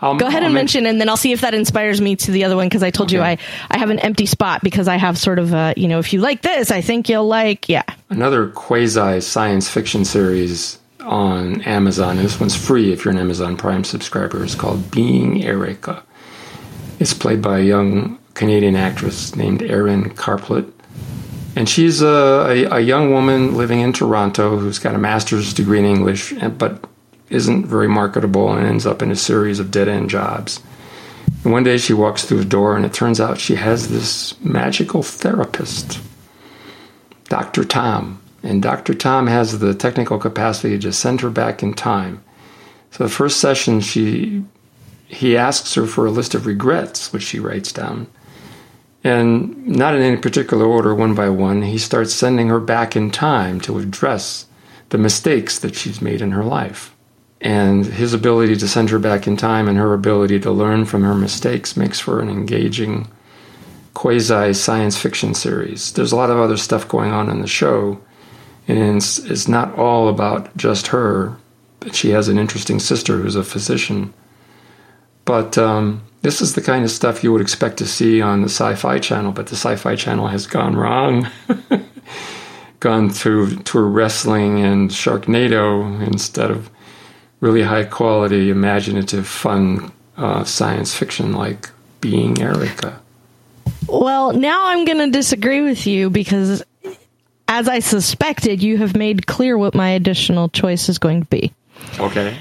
I'll, 0.00 0.12
Um, 0.12 0.16
Go 0.18 0.26
ahead 0.26 0.42
I'll 0.42 0.46
and 0.46 0.54
men- 0.54 0.60
mention, 0.62 0.86
and 0.86 0.98
then 0.98 1.10
I'll 1.10 1.18
see 1.18 1.32
if 1.32 1.42
that 1.42 1.52
inspires 1.52 2.00
me 2.00 2.16
to 2.16 2.30
the 2.32 2.44
other 2.44 2.56
one. 2.56 2.66
Because 2.68 2.82
I 2.82 2.90
told 2.90 3.12
you 3.12 3.20
I, 3.20 3.36
I 3.70 3.76
have 3.78 3.90
an 3.90 3.98
empty 3.98 4.24
spot 4.24 4.62
because 4.62 4.88
I 4.88 4.96
have 4.96 5.18
sort 5.18 5.38
of 5.38 5.52
a, 5.52 5.74
you 5.76 5.86
know, 5.86 5.98
if 5.98 6.14
you 6.14 6.20
like 6.22 6.40
this, 6.40 6.70
I 6.70 6.80
think 6.80 7.10
you'll 7.10 7.28
like, 7.28 7.68
yeah. 7.68 7.84
another 8.08 8.48
quasi 8.48 9.20
science 9.20 9.68
fiction 9.68 10.06
series 10.06 10.78
on 11.00 11.60
Amazon. 11.62 12.16
and 12.16 12.24
This 12.24 12.40
one's 12.40 12.56
free 12.56 12.92
if 12.92 13.04
you're 13.04 13.12
an 13.12 13.18
Amazon 13.18 13.56
Prime 13.56 13.84
subscriber. 13.84 14.42
It's 14.44 14.54
called 14.54 14.90
Being 14.90 15.44
Erica. 15.44 16.02
It's 16.98 17.14
played 17.14 17.42
by 17.42 17.60
a 17.60 17.64
young 17.64 18.18
Canadian 18.34 18.76
actress 18.76 19.34
named 19.34 19.62
Erin 19.62 20.10
Karpluk. 20.10 20.70
And 21.56 21.68
she's 21.68 22.00
a, 22.00 22.66
a, 22.70 22.76
a 22.76 22.80
young 22.80 23.10
woman 23.10 23.56
living 23.56 23.80
in 23.80 23.92
Toronto 23.92 24.56
who's 24.56 24.78
got 24.78 24.94
a 24.94 24.98
master's 24.98 25.52
degree 25.52 25.78
in 25.78 25.84
English, 25.84 26.32
but 26.56 26.84
isn't 27.28 27.66
very 27.66 27.88
marketable 27.88 28.52
and 28.52 28.66
ends 28.66 28.86
up 28.86 29.02
in 29.02 29.10
a 29.10 29.16
series 29.16 29.58
of 29.58 29.70
dead 29.70 29.88
end 29.88 30.10
jobs. 30.10 30.60
And 31.42 31.52
one 31.52 31.64
day 31.64 31.78
she 31.78 31.92
walks 31.92 32.24
through 32.24 32.40
a 32.40 32.44
door, 32.44 32.76
and 32.76 32.84
it 32.84 32.92
turns 32.92 33.20
out 33.20 33.38
she 33.38 33.54
has 33.54 33.88
this 33.88 34.38
magical 34.40 35.02
therapist, 35.02 36.00
Dr. 37.28 37.64
Tom. 37.64 38.20
And 38.42 38.62
Dr. 38.62 38.94
Tom 38.94 39.26
has 39.26 39.58
the 39.58 39.74
technical 39.74 40.18
capacity 40.18 40.78
to 40.78 40.92
send 40.92 41.20
her 41.20 41.30
back 41.30 41.62
in 41.62 41.74
time. 41.74 42.22
So 42.90 43.04
the 43.04 43.10
first 43.10 43.38
session, 43.38 43.80
she 43.80 44.44
he 45.06 45.36
asks 45.36 45.74
her 45.74 45.86
for 45.86 46.06
a 46.06 46.10
list 46.10 46.34
of 46.34 46.46
regrets, 46.46 47.12
which 47.12 47.24
she 47.24 47.40
writes 47.40 47.72
down. 47.72 48.06
And 49.02 49.66
not 49.66 49.94
in 49.94 50.02
any 50.02 50.16
particular 50.16 50.64
order, 50.64 50.94
one 50.94 51.14
by 51.14 51.28
one, 51.30 51.62
he 51.62 51.78
starts 51.78 52.14
sending 52.14 52.48
her 52.48 52.60
back 52.60 52.94
in 52.94 53.10
time 53.10 53.60
to 53.62 53.78
address 53.78 54.46
the 54.90 54.98
mistakes 54.98 55.58
that 55.58 55.74
she's 55.74 56.00
made 56.00 56.20
in 56.20 56.30
her 56.32 56.44
life. 56.44 56.94
And 57.40 57.86
his 57.86 58.12
ability 58.12 58.56
to 58.56 58.68
send 58.68 58.90
her 58.90 58.98
back 58.98 59.26
in 59.26 59.36
time 59.36 59.66
and 59.66 59.78
her 59.78 59.94
ability 59.94 60.38
to 60.40 60.50
learn 60.50 60.84
from 60.84 61.02
her 61.02 61.14
mistakes 61.14 61.76
makes 61.76 61.98
for 61.98 62.20
an 62.20 62.28
engaging 62.28 63.08
quasi 63.94 64.52
science 64.52 64.98
fiction 64.98 65.34
series. 65.34 65.92
There's 65.92 66.12
a 66.12 66.16
lot 66.16 66.30
of 66.30 66.38
other 66.38 66.58
stuff 66.58 66.86
going 66.86 67.10
on 67.10 67.30
in 67.30 67.40
the 67.40 67.48
show, 67.48 68.00
and 68.70 68.96
it's, 68.96 69.18
it's 69.18 69.48
not 69.48 69.76
all 69.76 70.08
about 70.08 70.56
just 70.56 70.88
her. 70.88 71.36
She 71.92 72.10
has 72.10 72.28
an 72.28 72.38
interesting 72.38 72.78
sister 72.78 73.16
who's 73.16 73.36
a 73.36 73.44
physician. 73.44 74.12
But 75.24 75.56
um, 75.58 76.02
this 76.22 76.40
is 76.40 76.54
the 76.54 76.60
kind 76.60 76.84
of 76.84 76.90
stuff 76.90 77.24
you 77.24 77.32
would 77.32 77.40
expect 77.40 77.78
to 77.78 77.86
see 77.86 78.20
on 78.20 78.42
the 78.42 78.48
Sci 78.48 78.74
Fi 78.74 78.98
Channel, 78.98 79.32
but 79.32 79.46
the 79.46 79.56
Sci 79.56 79.76
Fi 79.76 79.96
Channel 79.96 80.28
has 80.28 80.46
gone 80.46 80.76
wrong. 80.76 81.28
gone 82.80 83.10
to, 83.10 83.56
to 83.56 83.80
wrestling 83.80 84.60
and 84.60 84.90
Sharknado 84.90 86.02
instead 86.06 86.50
of 86.50 86.70
really 87.40 87.62
high 87.62 87.84
quality, 87.84 88.50
imaginative, 88.50 89.26
fun 89.26 89.92
uh, 90.16 90.44
science 90.44 90.94
fiction 90.94 91.32
like 91.32 91.70
Being 92.00 92.40
Erica. 92.40 93.00
Well, 93.86 94.32
now 94.32 94.66
I'm 94.66 94.84
going 94.84 94.98
to 94.98 95.10
disagree 95.10 95.60
with 95.60 95.86
you 95.86 96.10
because, 96.10 96.62
as 97.50 97.68
I 97.68 97.80
suspected, 97.80 98.62
you 98.62 98.78
have 98.78 98.96
made 98.96 99.26
clear 99.26 99.58
what 99.58 99.74
my 99.74 99.90
additional 99.90 100.48
choice 100.48 100.88
is 100.88 100.98
going 100.98 101.20
to 101.22 101.26
be. 101.26 101.52
Okay. 101.98 102.36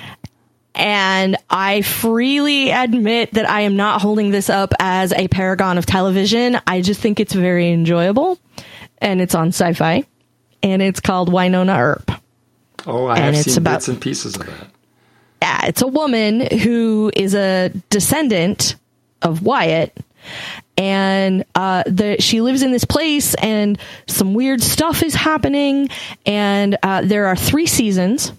And 0.76 1.36
I 1.50 1.82
freely 1.82 2.70
admit 2.70 3.34
that 3.34 3.50
I 3.50 3.62
am 3.62 3.76
not 3.76 4.02
holding 4.02 4.30
this 4.30 4.50
up 4.52 4.72
as 4.80 5.12
a 5.12 5.28
paragon 5.28 5.80
of 5.80 5.86
television. 5.88 6.60
I 6.68 6.82
just 6.82 7.02
think 7.02 7.20
it's 7.20 7.34
very 7.34 7.72
enjoyable. 7.72 8.38
And 9.00 9.20
it's 9.20 9.34
on 9.34 9.48
sci 9.48 9.74
fi. 9.74 10.06
And 10.62 10.82
it's 10.82 11.00
called 11.00 11.30
Wynonna 11.32 11.78
Earp. 11.78 12.12
Oh, 12.86 13.08
I 13.08 13.16
And 13.16 13.36
have 13.36 13.46
it's 13.46 13.54
seen 13.54 13.58
about- 13.58 13.78
bits 13.80 13.88
and 13.88 14.00
pieces 14.00 14.36
of 14.36 14.46
that. 14.46 14.68
Yeah, 15.42 15.66
it's 15.66 15.82
a 15.82 15.88
woman 15.88 16.42
who 16.60 17.12
is 17.16 17.34
a 17.34 17.70
descendant 17.90 18.76
of 19.24 19.42
Wyatt. 19.42 19.98
And 20.80 21.44
uh, 21.56 21.84
the, 21.86 22.22
she 22.22 22.40
lives 22.40 22.64
in 22.64 22.72
this 22.72 22.86
place, 22.86 23.36
and 23.36 23.78
some 24.08 24.34
weird 24.34 24.62
stuff 24.62 25.04
is 25.04 25.14
happening. 25.14 25.90
And 26.26 26.78
uh, 26.82 27.02
there 27.02 27.28
are 27.28 27.36
three 27.36 27.68
seasons. 27.68 28.32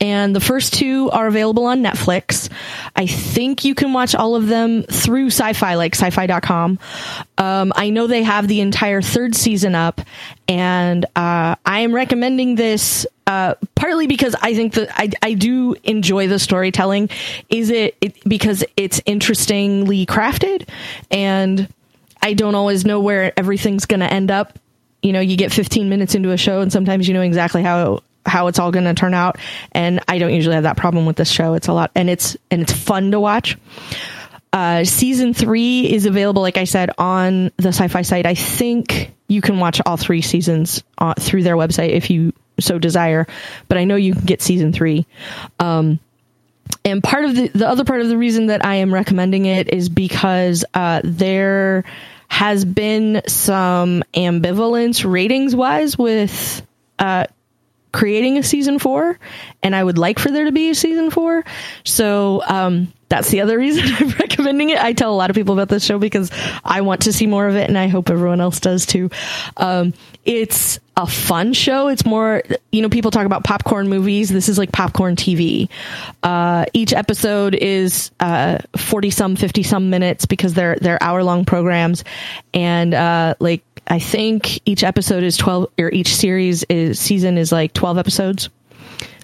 and 0.00 0.34
the 0.36 0.40
first 0.40 0.74
two 0.74 1.10
are 1.10 1.26
available 1.26 1.64
on 1.66 1.82
Netflix. 1.82 2.48
I 2.94 3.06
think 3.06 3.64
you 3.64 3.74
can 3.74 3.92
watch 3.92 4.14
all 4.14 4.34
of 4.36 4.46
them 4.46 4.82
through 4.84 5.26
sci-fi, 5.26 5.74
like 5.74 5.94
sci-fi.com. 5.94 6.78
Um, 7.38 7.72
I 7.74 7.90
know 7.90 8.06
they 8.06 8.22
have 8.22 8.46
the 8.48 8.60
entire 8.60 9.02
third 9.02 9.34
season 9.34 9.74
up, 9.74 10.00
and 10.48 11.04
uh, 11.16 11.56
I 11.64 11.80
am 11.80 11.94
recommending 11.94 12.54
this 12.54 13.06
uh, 13.26 13.54
partly 13.74 14.06
because 14.06 14.36
I 14.40 14.54
think 14.54 14.74
that 14.74 14.88
I, 14.92 15.10
I 15.20 15.34
do 15.34 15.74
enjoy 15.82 16.28
the 16.28 16.38
storytelling. 16.38 17.10
Is 17.48 17.70
it, 17.70 17.96
it 18.00 18.16
because 18.28 18.64
it's 18.76 19.00
interestingly 19.04 20.06
crafted, 20.06 20.68
and 21.10 21.68
I 22.22 22.34
don't 22.34 22.54
always 22.54 22.84
know 22.84 23.00
where 23.00 23.32
everything's 23.38 23.86
going 23.86 24.00
to 24.00 24.12
end 24.12 24.30
up. 24.30 24.58
You 25.02 25.12
know, 25.12 25.20
you 25.20 25.36
get 25.36 25.52
15 25.52 25.88
minutes 25.88 26.14
into 26.14 26.30
a 26.30 26.36
show, 26.36 26.60
and 26.60 26.72
sometimes 26.72 27.08
you 27.08 27.14
know 27.14 27.22
exactly 27.22 27.62
how 27.62 28.02
how 28.24 28.48
it's 28.48 28.58
all 28.58 28.72
going 28.72 28.84
to 28.84 28.94
turn 28.94 29.14
out. 29.14 29.38
And 29.72 30.00
I 30.08 30.18
don't 30.18 30.32
usually 30.32 30.54
have 30.54 30.64
that 30.64 30.76
problem 30.76 31.06
with 31.06 31.16
this 31.16 31.30
show. 31.30 31.54
It's 31.54 31.68
a 31.68 31.72
lot, 31.72 31.90
and 31.94 32.08
it's 32.08 32.36
and 32.50 32.62
it's 32.62 32.72
fun 32.72 33.10
to 33.10 33.20
watch. 33.20 33.58
Uh, 34.52 34.84
season 34.84 35.34
three 35.34 35.92
is 35.92 36.06
available, 36.06 36.42
like 36.42 36.56
I 36.56 36.64
said, 36.64 36.90
on 36.96 37.50
the 37.56 37.68
sci-fi 37.68 38.02
site. 38.02 38.24
I 38.24 38.34
think 38.34 39.12
you 39.28 39.40
can 39.40 39.58
watch 39.58 39.82
all 39.84 39.96
three 39.96 40.22
seasons 40.22 40.82
uh, 40.98 41.14
through 41.18 41.42
their 41.42 41.56
website 41.56 41.90
if 41.90 42.08
you 42.08 42.32
so 42.60 42.78
desire. 42.78 43.26
But 43.68 43.78
I 43.78 43.84
know 43.84 43.96
you 43.96 44.14
can 44.14 44.24
get 44.24 44.42
season 44.42 44.72
three. 44.72 45.06
Um, 45.58 45.98
and 46.84 47.02
part 47.02 47.24
of 47.24 47.34
the 47.34 47.48
the 47.48 47.68
other 47.68 47.84
part 47.84 48.00
of 48.00 48.08
the 48.08 48.16
reason 48.16 48.46
that 48.46 48.64
I 48.64 48.76
am 48.76 48.92
recommending 48.92 49.46
it 49.46 49.72
is 49.72 49.88
because 49.88 50.64
uh, 50.74 51.00
there 51.04 51.84
has 52.28 52.64
been 52.64 53.22
some 53.26 54.02
ambivalence 54.14 55.10
ratings 55.10 55.54
wise 55.54 55.96
with 55.96 56.66
uh, 56.98 57.26
creating 57.92 58.36
a 58.36 58.42
season 58.42 58.78
four, 58.78 59.18
and 59.62 59.74
I 59.74 59.82
would 59.82 59.98
like 59.98 60.18
for 60.18 60.30
there 60.30 60.44
to 60.44 60.52
be 60.52 60.70
a 60.70 60.74
season 60.74 61.10
four. 61.10 61.44
So 61.84 62.42
um, 62.46 62.92
that's 63.08 63.30
the 63.30 63.40
other 63.40 63.58
reason 63.58 63.84
I'm 63.86 64.10
recommending 64.10 64.70
it. 64.70 64.78
I 64.78 64.92
tell 64.92 65.12
a 65.12 65.16
lot 65.16 65.30
of 65.30 65.36
people 65.36 65.54
about 65.54 65.68
this 65.68 65.84
show 65.84 65.98
because 65.98 66.30
I 66.64 66.82
want 66.82 67.02
to 67.02 67.12
see 67.12 67.26
more 67.26 67.48
of 67.48 67.56
it, 67.56 67.68
and 67.68 67.78
I 67.78 67.88
hope 67.88 68.10
everyone 68.10 68.40
else 68.40 68.60
does 68.60 68.86
too. 68.86 69.10
Um, 69.56 69.94
it's 70.24 70.78
a 70.96 71.06
fun 71.06 71.52
show. 71.52 71.88
It's 71.88 72.06
more, 72.06 72.42
you 72.72 72.80
know, 72.80 72.88
people 72.88 73.10
talk 73.10 73.26
about 73.26 73.44
popcorn 73.44 73.88
movies. 73.88 74.30
This 74.30 74.48
is 74.48 74.56
like 74.58 74.72
popcorn 74.72 75.16
TV. 75.16 75.68
Uh, 76.22 76.64
each 76.72 76.92
episode 76.92 77.54
is 77.54 78.10
uh, 78.20 78.58
forty 78.76 79.10
some, 79.10 79.36
fifty 79.36 79.62
some 79.62 79.90
minutes 79.90 80.26
because 80.26 80.54
they're 80.54 80.76
they're 80.76 81.02
hour 81.02 81.22
long 81.22 81.44
programs, 81.44 82.04
and 82.54 82.94
uh, 82.94 83.34
like 83.40 83.62
I 83.88 83.98
think 83.98 84.60
each 84.68 84.82
episode 84.82 85.22
is 85.22 85.36
12 85.36 85.68
or 85.78 85.90
each 85.90 86.16
series 86.16 86.64
is 86.64 86.98
season 86.98 87.38
is 87.38 87.52
like 87.52 87.72
12 87.72 87.98
episodes. 87.98 88.48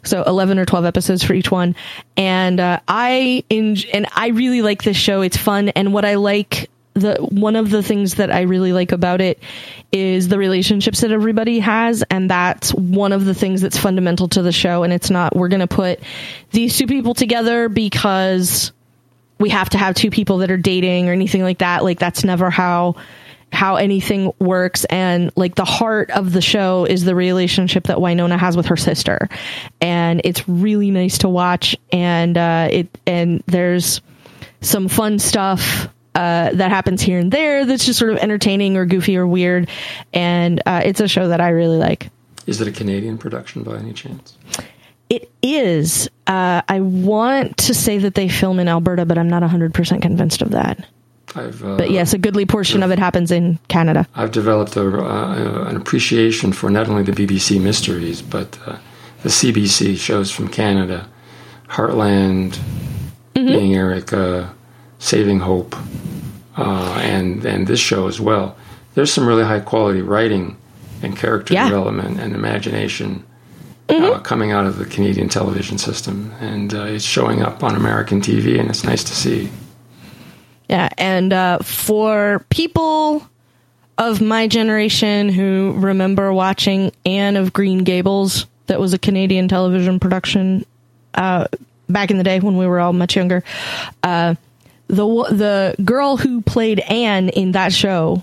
So 0.04 0.22
11 0.24 0.58
or 0.58 0.66
12 0.66 0.84
episodes 0.84 1.22
for 1.22 1.32
each 1.32 1.50
one. 1.50 1.76
And 2.16 2.58
uh, 2.58 2.80
I 2.88 3.44
in, 3.48 3.76
and 3.92 4.06
I 4.12 4.28
really 4.28 4.62
like 4.62 4.82
this 4.82 4.96
show. 4.96 5.22
It's 5.22 5.36
fun 5.36 5.70
and 5.70 5.92
what 5.92 6.04
I 6.04 6.16
like 6.16 6.70
the 6.94 7.16
one 7.16 7.56
of 7.56 7.70
the 7.70 7.82
things 7.82 8.16
that 8.16 8.30
I 8.30 8.42
really 8.42 8.72
like 8.72 8.92
about 8.92 9.20
it 9.20 9.38
is 9.92 10.28
the 10.28 10.38
relationships 10.38 11.00
that 11.00 11.10
everybody 11.10 11.58
has 11.60 12.04
and 12.10 12.28
that's 12.30 12.74
one 12.74 13.12
of 13.12 13.24
the 13.24 13.34
things 13.34 13.62
that's 13.62 13.78
fundamental 13.78 14.28
to 14.28 14.42
the 14.42 14.52
show 14.52 14.82
and 14.82 14.92
it's 14.92 15.08
not 15.10 15.34
we're 15.34 15.48
going 15.48 15.60
to 15.60 15.66
put 15.66 16.00
these 16.50 16.76
two 16.76 16.86
people 16.86 17.14
together 17.14 17.68
because 17.70 18.72
we 19.42 19.50
have 19.50 19.70
to 19.70 19.78
have 19.78 19.94
two 19.94 20.10
people 20.10 20.38
that 20.38 20.50
are 20.50 20.56
dating 20.56 21.08
or 21.08 21.12
anything 21.12 21.42
like 21.42 21.58
that. 21.58 21.82
Like 21.82 21.98
that's 21.98 22.24
never 22.24 22.48
how 22.48 22.94
how 23.52 23.76
anything 23.76 24.32
works 24.38 24.86
and 24.86 25.30
like 25.36 25.54
the 25.56 25.64
heart 25.64 26.10
of 26.10 26.32
the 26.32 26.40
show 26.40 26.86
is 26.86 27.04
the 27.04 27.14
relationship 27.14 27.84
that 27.84 27.98
Wynonna 27.98 28.38
has 28.38 28.56
with 28.56 28.66
her 28.66 28.78
sister. 28.78 29.28
And 29.80 30.22
it's 30.24 30.48
really 30.48 30.90
nice 30.90 31.18
to 31.18 31.28
watch 31.28 31.76
and 31.90 32.38
uh 32.38 32.68
it 32.70 32.98
and 33.06 33.42
there's 33.46 34.00
some 34.60 34.88
fun 34.88 35.18
stuff 35.18 35.88
uh, 36.14 36.50
that 36.52 36.70
happens 36.70 37.00
here 37.00 37.18
and 37.18 37.32
there 37.32 37.64
that's 37.64 37.86
just 37.86 37.98
sort 37.98 38.12
of 38.12 38.18
entertaining 38.18 38.76
or 38.76 38.84
goofy 38.86 39.16
or 39.16 39.26
weird. 39.26 39.68
And 40.12 40.62
uh, 40.66 40.82
it's 40.84 41.00
a 41.00 41.08
show 41.08 41.28
that 41.28 41.40
I 41.40 41.48
really 41.48 41.78
like. 41.78 42.10
Is 42.46 42.60
it 42.60 42.68
a 42.68 42.72
Canadian 42.72 43.18
production 43.18 43.62
by 43.62 43.76
any 43.76 43.92
chance? 43.92 44.36
It 45.08 45.30
is. 45.42 46.08
Uh, 46.26 46.62
I 46.68 46.80
want 46.80 47.56
to 47.58 47.74
say 47.74 47.98
that 47.98 48.14
they 48.14 48.28
film 48.28 48.58
in 48.58 48.68
Alberta, 48.68 49.04
but 49.04 49.18
I'm 49.18 49.28
not 49.28 49.42
100% 49.42 50.02
convinced 50.02 50.42
of 50.42 50.50
that. 50.50 50.86
I've, 51.34 51.64
uh, 51.64 51.76
but 51.76 51.90
yes, 51.90 52.12
a 52.12 52.18
goodly 52.18 52.46
portion 52.46 52.82
of 52.82 52.90
it 52.90 52.98
happens 52.98 53.30
in 53.30 53.58
Canada. 53.68 54.06
I've 54.14 54.32
developed 54.32 54.76
a, 54.76 54.86
uh, 54.86 55.64
an 55.68 55.76
appreciation 55.76 56.52
for 56.52 56.70
not 56.70 56.88
only 56.88 57.02
the 57.02 57.12
BBC 57.12 57.60
mysteries, 57.60 58.20
but 58.22 58.58
uh, 58.66 58.78
the 59.22 59.28
CBC 59.28 59.98
shows 59.98 60.30
from 60.30 60.48
Canada, 60.48 61.08
Heartland, 61.68 62.58
mm-hmm. 63.34 63.46
Being 63.46 63.74
Erica, 63.74 64.54
Saving 64.98 65.40
Hope, 65.40 65.74
uh, 66.56 67.00
and 67.02 67.44
and 67.44 67.66
this 67.66 67.80
show 67.80 68.06
as 68.06 68.20
well. 68.20 68.56
There's 68.94 69.12
some 69.12 69.26
really 69.26 69.44
high 69.44 69.60
quality 69.60 70.02
writing 70.02 70.56
and 71.02 71.16
character 71.16 71.54
yeah. 71.54 71.68
development 71.68 72.20
and 72.20 72.34
imagination 72.34 73.24
uh, 73.88 73.92
mm-hmm. 73.92 74.04
uh, 74.04 74.18
coming 74.20 74.52
out 74.52 74.66
of 74.66 74.78
the 74.78 74.84
Canadian 74.84 75.28
television 75.28 75.78
system, 75.78 76.32
and 76.40 76.74
uh, 76.74 76.84
it's 76.84 77.04
showing 77.04 77.42
up 77.42 77.62
on 77.64 77.74
American 77.74 78.20
TV, 78.20 78.58
and 78.60 78.70
it's 78.70 78.84
nice 78.84 79.04
to 79.04 79.14
see. 79.14 79.50
Yeah, 80.68 80.88
and 80.96 81.32
uh, 81.32 81.58
for 81.58 82.44
people 82.48 83.28
of 83.98 84.20
my 84.20 84.48
generation 84.48 85.28
who 85.28 85.74
remember 85.76 86.32
watching 86.32 86.92
Anne 87.04 87.36
of 87.36 87.52
Green 87.52 87.84
Gables, 87.84 88.46
that 88.66 88.80
was 88.80 88.94
a 88.94 88.98
Canadian 88.98 89.48
television 89.48 90.00
production 90.00 90.64
uh, 91.14 91.46
back 91.88 92.10
in 92.10 92.18
the 92.18 92.24
day 92.24 92.40
when 92.40 92.56
we 92.56 92.66
were 92.66 92.80
all 92.80 92.92
much 92.92 93.16
younger 93.16 93.42
the 94.92 95.06
the 95.06 95.82
girl 95.82 96.18
who 96.18 96.42
played 96.42 96.78
Anne 96.80 97.30
in 97.30 97.52
that 97.52 97.72
show 97.72 98.22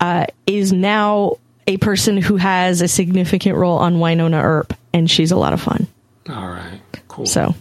uh, 0.00 0.26
is 0.46 0.72
now 0.72 1.36
a 1.68 1.76
person 1.78 2.16
who 2.16 2.36
has 2.36 2.80
a 2.80 2.88
significant 2.88 3.56
role 3.56 3.78
on 3.78 3.94
Wynonna 3.94 4.42
Earp, 4.42 4.74
and 4.92 5.08
she's 5.08 5.30
a 5.30 5.36
lot 5.36 5.52
of 5.52 5.62
fun. 5.62 5.86
All 6.28 6.48
right, 6.48 6.80
cool. 7.06 7.26
So, 7.26 7.54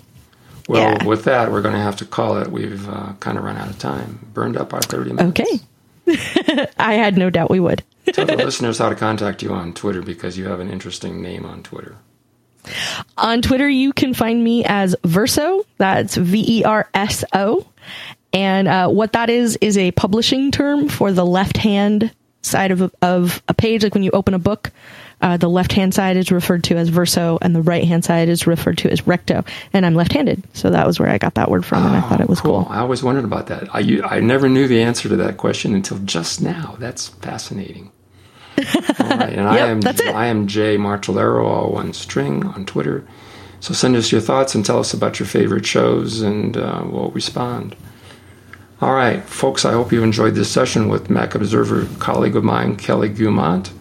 well, 0.68 0.98
yeah. 0.98 1.06
with 1.06 1.26
that, 1.26 1.52
we're 1.52 1.62
going 1.62 1.76
to 1.76 1.82
have 1.82 1.98
to 1.98 2.06
call 2.06 2.38
it. 2.38 2.48
We've 2.48 2.90
uh, 2.90 3.14
kind 3.20 3.38
of 3.38 3.44
run 3.44 3.56
out 3.56 3.70
of 3.70 3.78
time. 3.78 4.20
Burned 4.34 4.58
up 4.58 4.74
our 4.74 4.82
thirty 4.82 5.14
minutes. 5.14 5.40
Okay. 5.40 6.68
I 6.78 6.96
had 6.96 7.18
no 7.18 7.30
doubt 7.30 7.52
we 7.52 7.60
would. 7.60 7.84
Tell 8.08 8.26
the 8.26 8.36
listeners 8.38 8.80
how 8.80 8.90
to 8.90 8.96
contact 8.96 9.44
you 9.44 9.52
on 9.52 9.74
Twitter 9.74 10.02
because 10.02 10.40
you 10.40 10.46
have 10.46 10.60
an 10.60 10.72
interesting 10.72 11.22
name 11.22 11.46
on 11.46 11.62
Twitter. 11.62 11.98
On 13.18 13.42
Twitter, 13.42 13.70
you 13.70 13.94
can 13.94 14.14
find 14.14 14.44
me 14.44 14.66
as 14.66 14.96
Verso. 15.04 15.66
That's 15.78 16.16
V 16.16 16.60
E 16.60 16.64
R 16.64 16.90
S 16.94 17.24
O. 17.34 17.68
And 18.34 18.68
uh, 18.68 18.90
what 18.90 19.14
that 19.14 19.30
is 19.30 19.58
is 19.62 19.78
a 19.78 19.92
publishing 19.92 20.52
term 20.52 20.90
for 20.90 21.12
the 21.12 21.26
left 21.26 21.58
hand 21.58 22.12
side 22.42 22.72
of 22.72 22.82
a, 22.82 22.92
of 23.02 23.42
a 23.48 23.54
page. 23.54 23.84
Like 23.84 23.94
when 23.94 24.04
you 24.04 24.12
open 24.12 24.34
a 24.34 24.40
book, 24.40 24.72
uh, 25.22 25.38
the 25.38 25.50
left 25.50 25.72
hand 25.72 25.94
side 25.94 26.18
is 26.18 26.32
referred 26.32 26.64
to 26.66 26.76
as 26.76 26.90
verso, 26.90 27.38
and 27.42 27.56
the 27.56 27.62
right 27.62 27.86
hand 27.86 28.04
side 28.04 28.30
is 28.30 28.46
referred 28.46 28.78
to 28.80 28.92
as 28.92 29.08
recto. 29.08 29.44
And 29.72 29.86
I'm 29.86 29.96
left 29.96 30.12
handed, 30.12 30.44
so 30.54 30.70
that 30.72 30.86
was 30.86 31.00
where 31.00 31.10
I 31.10 31.18
got 31.18 31.36
that 31.36 31.50
word 31.50 31.66
from, 31.66 31.86
and 31.86 31.96
I 31.96 32.02
thought 32.02 32.20
it 32.20 32.28
was 32.28 32.42
cool. 32.42 32.66
cool. 32.66 32.74
I 32.74 32.80
always 32.80 33.04
wondered 33.04 33.24
about 33.24 33.48
that. 33.48 33.74
I 33.74 34.02
I 34.04 34.20
never 34.20 34.50
knew 34.50 34.68
the 34.68 34.82
answer 34.82 35.08
to 35.10 35.16
that 35.18 35.38
question 35.38 35.76
until 35.76 36.00
just 36.00 36.42
now. 36.42 36.76
That's 36.80 37.08
fascinating. 37.08 37.92
All 38.58 38.64
right, 38.66 39.34
and 39.34 39.36
yep, 39.36 39.48
I 39.48 39.58
am 39.60 39.82
that's 39.82 40.02
it. 40.02 40.14
I 40.14 40.26
am 40.26 40.48
Jay 40.48 40.78
Martellaro, 40.78 41.46
all 41.46 41.72
one 41.72 41.94
string 41.94 42.46
on 42.46 42.66
Twitter. 42.66 43.08
So 43.62 43.74
send 43.74 43.96
us 43.96 44.12
your 44.12 44.20
thoughts 44.20 44.56
and 44.56 44.66
tell 44.66 44.80
us 44.80 44.94
about 44.94 45.20
your 45.20 45.28
favorite 45.28 45.66
shows, 45.66 46.22
and 46.22 46.58
uh, 46.58 46.84
we'll 46.86 47.12
respond. 47.12 47.78
All 48.84 48.94
right, 48.94 49.24
folks, 49.24 49.64
I 49.64 49.72
hope 49.72 49.94
you 49.94 50.04
enjoyed 50.04 50.36
this 50.36 50.52
session 50.52 50.90
with 50.90 51.10
Mac 51.10 51.36
Observer 51.36 51.88
colleague 52.00 52.36
of 52.36 52.44
mine, 52.44 52.76
Kelly 52.76 53.08
Guimont. 53.08 53.72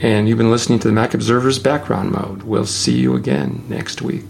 And 0.00 0.28
you've 0.28 0.38
been 0.38 0.50
listening 0.50 0.80
to 0.80 0.88
the 0.88 0.92
Mac 0.92 1.14
Observer's 1.14 1.60
background 1.60 2.10
mode. 2.10 2.42
We'll 2.42 2.66
see 2.66 2.98
you 2.98 3.14
again 3.14 3.64
next 3.68 4.02
week. 4.02 4.24